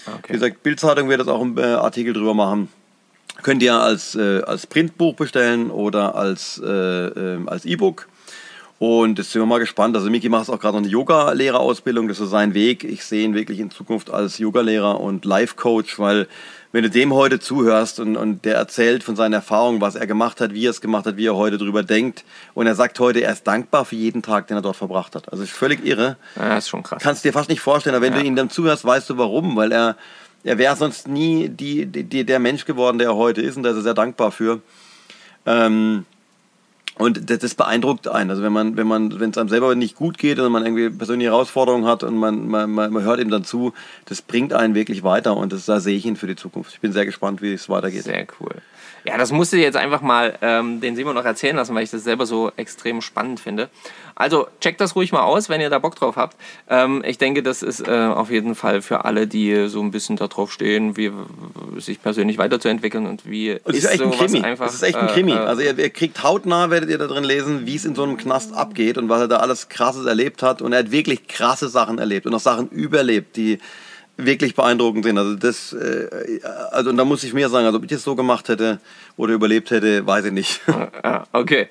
[0.05, 0.33] Wie Okay.
[0.33, 2.69] gesagt, Bildzeitung wird jetzt auch einen äh, Artikel drüber machen.
[3.41, 8.07] Könnt ihr als, äh, als Printbuch bestellen oder als, äh, ähm, als E-Book.
[8.79, 9.95] Und jetzt sind wir mal gespannt.
[9.97, 12.07] Also Miki macht auch gerade noch eine Yoga-Lehrerausbildung.
[12.07, 12.85] Das ist sein Weg.
[12.85, 16.27] Ich sehe ihn wirklich in Zukunft als Yoga-Lehrer und Life-Coach, weil
[16.71, 20.39] wenn du dem heute zuhörst und, und der erzählt von seinen Erfahrungen, was er gemacht
[20.39, 22.23] hat, wie er es gemacht hat, wie er heute drüber denkt.
[22.53, 25.29] Und er sagt heute, er ist dankbar für jeden Tag, den er dort verbracht hat.
[25.29, 27.01] Also ist völlig irre Ja, ist schon krass.
[27.03, 28.19] kannst dir fast nicht vorstellen, aber wenn Ja.
[28.21, 29.97] du ihm dann zuhörst, weißt du warum, weil er,
[30.45, 33.71] er wäre sonst nie die, die, der Mensch geworden, der er heute ist und da
[33.71, 34.61] ist er sehr dankbar für.
[35.45, 36.05] Ähm,
[36.99, 38.29] und das, das beeindruckt einen.
[38.29, 40.89] Also wenn man, wenn man, wenn es einem selber nicht gut geht und man irgendwie
[40.89, 43.73] persönliche Herausforderungen hat und man, man, man hört ihm dann zu,
[44.05, 46.73] das bringt einen wirklich weiter und das, da sehe ich ihn für die Zukunft.
[46.73, 48.03] Ich bin sehr gespannt, wie es weitergeht.
[48.03, 48.51] Sehr cool.
[49.05, 51.89] Ja, das musste ich jetzt einfach mal ähm, den Simon noch erzählen lassen, weil ich
[51.89, 53.69] das selber so extrem spannend finde.
[54.19, 56.35] Also checkt das ruhig mal aus, wenn ihr da Bock drauf habt.
[56.69, 60.17] Ähm, ich denke, das ist äh, auf jeden Fall für alle, die so ein bisschen
[60.17, 61.09] darauf stehen, wie
[61.77, 64.41] sich persönlich weiterzuentwickeln und wie und ist, ist echt ein Krimi.
[64.41, 65.31] Einfach, das ist echt ein Krimi.
[65.31, 68.03] Äh, also ihr, ihr, kriegt hautnah, werdet ihr da drin lesen, wie es in so
[68.03, 70.61] einem Knast abgeht und was er da alles Krasses erlebt hat.
[70.61, 73.59] Und er hat wirklich krasse Sachen erlebt und auch Sachen überlebt, die
[74.17, 75.17] wirklich beeindruckend sind.
[75.17, 76.41] Also das, äh,
[76.71, 78.81] also und da muss ich mir sagen, also ob ich das so gemacht hätte
[79.15, 80.59] oder überlebt hätte, weiß ich nicht.
[81.31, 81.69] okay,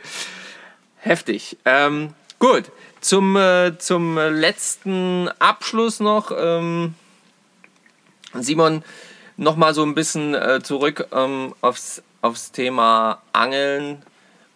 [0.96, 1.58] heftig.
[1.66, 2.70] Ähm, Gut,
[3.00, 6.30] zum, äh, zum letzten Abschluss noch.
[6.36, 6.94] Ähm,
[8.34, 8.84] Simon,
[9.36, 14.02] nochmal so ein bisschen äh, zurück ähm, aufs, aufs Thema Angeln.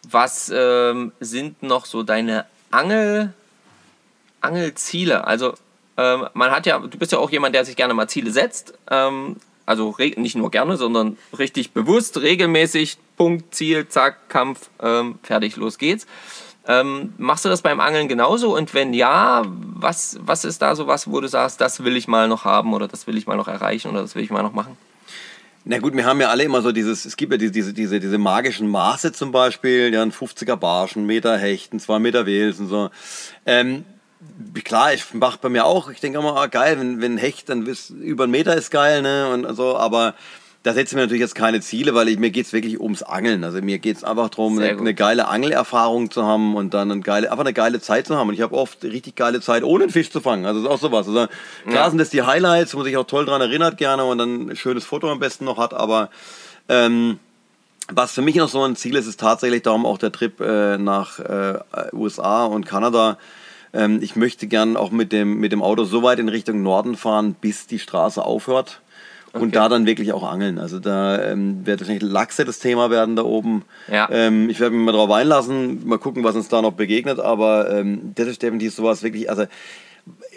[0.08, 3.32] Was ähm, sind noch so deine Angel,
[4.40, 5.26] Angelziele?
[5.26, 5.54] Also
[5.96, 8.74] ähm, man hat ja, du bist ja auch jemand, der sich gerne mal Ziele setzt.
[8.90, 15.56] Ähm, also nicht nur gerne, sondern richtig bewusst, regelmäßig, Punkt, Ziel, Zack, Kampf, ähm, fertig,
[15.56, 16.06] los geht's.
[16.66, 18.54] Ähm, machst du das beim Angeln genauso?
[18.54, 22.06] Und wenn ja, was, was ist da so was, wo du sagst, das will ich
[22.06, 24.42] mal noch haben oder das will ich mal noch erreichen oder das will ich mal
[24.42, 24.76] noch machen?
[25.64, 28.18] Na gut, wir haben ja alle immer so dieses, es gibt ja diese, diese, diese
[28.18, 32.90] magischen Maße zum Beispiel, ja, ein 50er Barschen, Meter Hechten, 2 Meter Wels und so.
[33.46, 33.84] Ähm,
[34.64, 37.64] klar, ich mache bei mir auch, ich denke immer, ah, geil, wenn, wenn Hecht dann
[38.00, 40.14] über einen Meter ist geil, ne, und so, aber
[40.62, 43.42] da setzen wir natürlich jetzt keine Ziele, weil ich, mir geht es wirklich ums Angeln.
[43.42, 47.00] Also mir geht es einfach darum, eine, eine, geile Angelerfahrung zu haben und dann eine
[47.00, 48.28] geile, einfach eine geile Zeit zu haben.
[48.28, 50.46] Und ich habe oft richtig geile Zeit, ohne einen Fisch zu fangen.
[50.46, 51.08] Also das ist auch sowas.
[51.08, 51.26] Also,
[51.64, 51.90] klar ja.
[51.90, 54.56] sind das die Highlights, wo man sich auch toll dran erinnert gerne und dann ein
[54.56, 55.74] schönes Foto am besten noch hat.
[55.74, 56.10] Aber
[56.68, 57.18] ähm,
[57.90, 60.78] was für mich noch so ein Ziel ist, ist tatsächlich darum auch der Trip äh,
[60.78, 61.58] nach äh,
[61.92, 63.18] USA und Kanada.
[63.74, 66.96] Ähm, ich möchte gern auch mit dem, mit dem Auto so weit in Richtung Norden
[66.96, 68.80] fahren, bis die Straße aufhört
[69.32, 69.50] und okay.
[69.52, 70.58] da dann wirklich auch angeln.
[70.58, 73.64] Also da ähm, wird wahrscheinlich Lachse das Thema werden da oben.
[73.90, 74.08] Ja.
[74.10, 77.70] Ähm, ich werde mich mal drauf einlassen, mal gucken, was uns da noch begegnet, aber
[77.70, 79.46] ähm, das ist definitiv sowas wirklich, also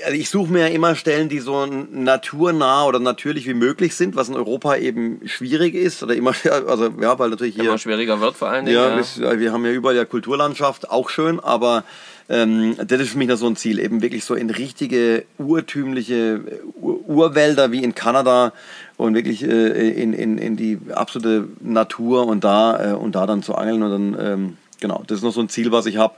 [0.06, 4.16] also ich suche mir ja immer Stellen, die so naturnah oder natürlich wie möglich sind,
[4.16, 6.34] was in Europa eben schwierig ist oder immer,
[6.68, 8.78] also ja, weil natürlich hier immer schwieriger wird vor allen Dingen.
[8.78, 9.40] Ja, ja.
[9.40, 11.84] wir haben ja überall ja Kulturlandschaft, auch schön, aber
[12.28, 16.42] ähm, das ist für mich noch so ein Ziel, eben wirklich so in richtige urtümliche
[16.80, 18.52] Ur Urwälder wie in Kanada
[18.98, 23.44] und wirklich äh, in, in, in die absolute Natur und da, äh, und da dann
[23.44, 26.16] zu angeln und dann, ähm, genau, das ist noch so ein Ziel, was ich habe.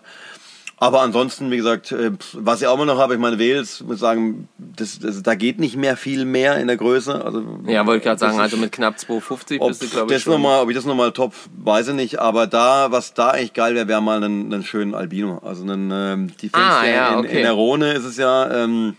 [0.80, 4.00] Aber ansonsten, wie gesagt, äh, was ich auch immer noch habe, ich meine, Wales, muss
[4.00, 7.26] sagen, das, das, da geht nicht mehr viel mehr in der Größe.
[7.26, 10.34] Also, ja, wollte ich gerade sagen, also mit knapp 250 bist du, glaube ich, schon.
[10.34, 12.20] Noch mal, ob ich das nochmal top, weiß ich nicht.
[12.20, 15.40] Aber da, was da echt geil wäre, wäre mal einen, einen schönen Albino.
[15.44, 17.28] Also einen, ähm, die Fenster ah, ja, okay.
[17.28, 18.96] in, in der Rhone ist es ja, ähm,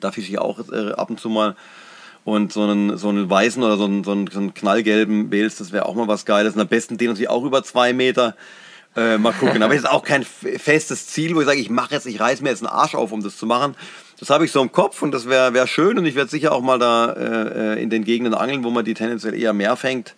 [0.00, 1.56] da fische ich auch äh, ab und zu mal.
[2.24, 5.86] Und so einen, so einen weißen oder so einen, so einen, knallgelben Wels, das wäre
[5.86, 6.54] auch mal was Geiles.
[6.54, 8.36] Und am besten den natürlich auch über zwei Meter.
[8.94, 9.62] Äh, mal gucken.
[9.62, 12.42] Aber es ist auch kein festes Ziel, wo ich sage, ich mache jetzt, ich reiß
[12.42, 13.74] mir jetzt einen Arsch auf, um das zu machen.
[14.20, 16.52] Das habe ich so im Kopf und das wäre wär schön und ich werde sicher
[16.52, 20.14] auch mal da äh, in den Gegenden angeln, wo man die tendenziell eher mehr fängt.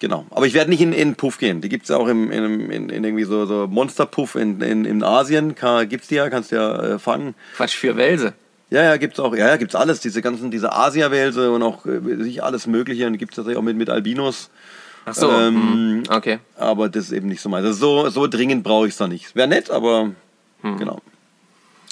[0.00, 0.26] Genau.
[0.30, 1.60] Aber ich werde nicht in, in Puff gehen.
[1.60, 4.84] Die gibt es ja auch im, in, in, in, irgendwie so, so Monsterpuff in, in,
[4.84, 5.54] in Asien.
[5.88, 7.34] Gibt es die ja, kannst du ja äh, fangen.
[7.56, 8.34] Quatsch, für Welse.
[8.74, 9.36] Ja, ja, gibt's auch.
[9.36, 10.00] Ja, ja, gibt's alles.
[10.00, 13.06] Diese ganzen, diese Asia-Wälse und auch äh, alles Mögliche.
[13.06, 14.50] Und gibt's tatsächlich auch mit, mit Albinos.
[15.04, 16.40] Ach so, ähm, hm, okay.
[16.56, 17.64] Aber das ist eben nicht so meins.
[17.64, 19.36] Also so, so dringend brauche ich es da nicht.
[19.36, 20.10] Wäre nett, aber
[20.62, 20.76] hm.
[20.76, 21.00] genau.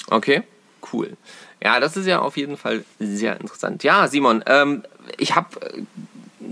[0.09, 0.43] Okay,
[0.91, 1.15] cool.
[1.63, 3.85] Ja, das ist ja auf jeden Fall sehr interessant.
[3.85, 4.83] Ja, Simon, ähm,
[5.17, 5.83] ich habe äh,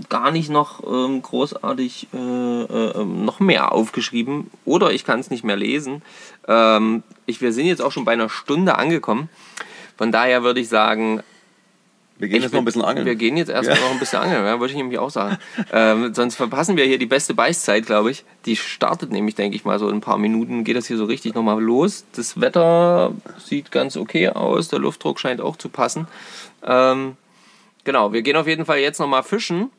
[0.08, 5.28] gar nicht noch ähm, großartig äh, äh, ähm, noch mehr aufgeschrieben oder ich kann es
[5.28, 6.00] nicht mehr lesen.
[6.48, 9.28] Ähm, ich, wir sind jetzt auch schon bei einer Stunde angekommen.
[10.02, 11.22] Von daher würde ich sagen,
[12.18, 13.06] wir gehen ich jetzt noch ein bisschen angeln.
[13.06, 13.84] Wir gehen jetzt erstmal ja.
[13.84, 15.38] noch ein bisschen angeln, ja, würde ich nämlich auch sagen.
[15.72, 18.24] ähm, sonst verpassen wir hier die beste Beißzeit, glaube ich.
[18.44, 21.04] Die startet nämlich, denke ich mal, so in ein paar Minuten geht das hier so
[21.04, 22.04] richtig nochmal los.
[22.16, 26.08] Das Wetter sieht ganz okay aus, der Luftdruck scheint auch zu passen.
[26.64, 27.16] Ähm,
[27.84, 29.70] genau, wir gehen auf jeden Fall jetzt nochmal fischen.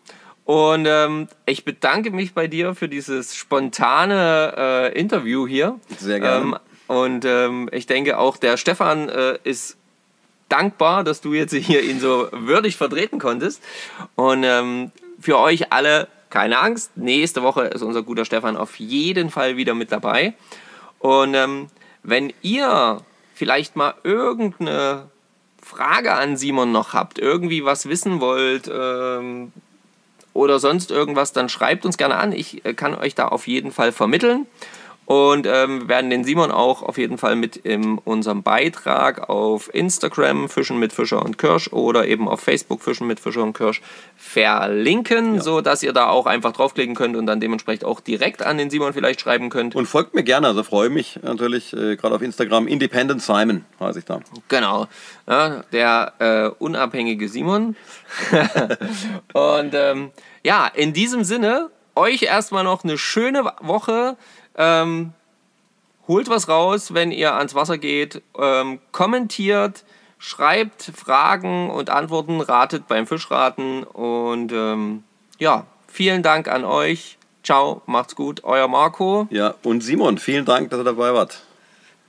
[0.45, 5.81] Und ähm, ich bedanke mich bei dir für dieses spontane äh, Interview hier.
[5.97, 6.45] Sehr gerne.
[6.45, 6.55] Ähm,
[6.87, 9.75] und ähm, ich denke auch, der Stefan äh, ist
[10.53, 13.61] dankbar, dass du jetzt hier ihn so würdig vertreten konntest.
[14.15, 16.97] Und ähm, für euch alle keine Angst.
[16.97, 20.33] Nächste Woche ist unser guter Stefan auf jeden Fall wieder mit dabei.
[20.99, 21.67] Und ähm,
[22.01, 23.01] wenn ihr
[23.35, 25.09] vielleicht mal irgendeine
[25.61, 29.51] Frage an Simon noch habt, irgendwie was wissen wollt, ähm,
[30.33, 32.31] oder sonst irgendwas, dann schreibt uns gerne an.
[32.31, 34.47] Ich äh, kann euch da auf jeden Fall vermitteln.
[35.05, 39.73] Und ähm, wir werden den Simon auch auf jeden Fall mit in unserem Beitrag auf
[39.73, 43.81] Instagram Fischen mit Fischer und Kirsch oder eben auf Facebook Fischen mit Fischer und Kirsch
[44.15, 45.41] verlinken, ja.
[45.41, 48.69] so dass ihr da auch einfach draufklicken könnt und dann dementsprechend auch direkt an den
[48.69, 49.75] Simon vielleicht schreiben könnt.
[49.75, 53.99] Und folgt mir gerne, also freue mich natürlich äh, gerade auf Instagram Independent Simon heiße
[53.99, 54.21] ich da.
[54.47, 54.87] Genau,
[55.27, 57.75] ja, der äh, unabhängige Simon.
[59.33, 60.11] und ähm,
[60.43, 64.17] ja, in diesem Sinne euch erstmal noch eine schöne Woche.
[64.55, 65.13] Ähm,
[66.07, 68.21] holt was raus, wenn ihr ans Wasser geht.
[68.37, 69.83] Ähm, kommentiert,
[70.19, 73.83] schreibt Fragen und Antworten, ratet beim Fischraten.
[73.83, 75.03] Und ähm,
[75.39, 77.17] ja, vielen Dank an euch.
[77.43, 79.27] Ciao, macht's gut, euer Marco.
[79.29, 81.43] Ja, und Simon, vielen Dank, dass ihr dabei wart.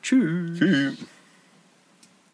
[0.02, 0.58] Tschüss.
[0.58, 0.94] Tschüss.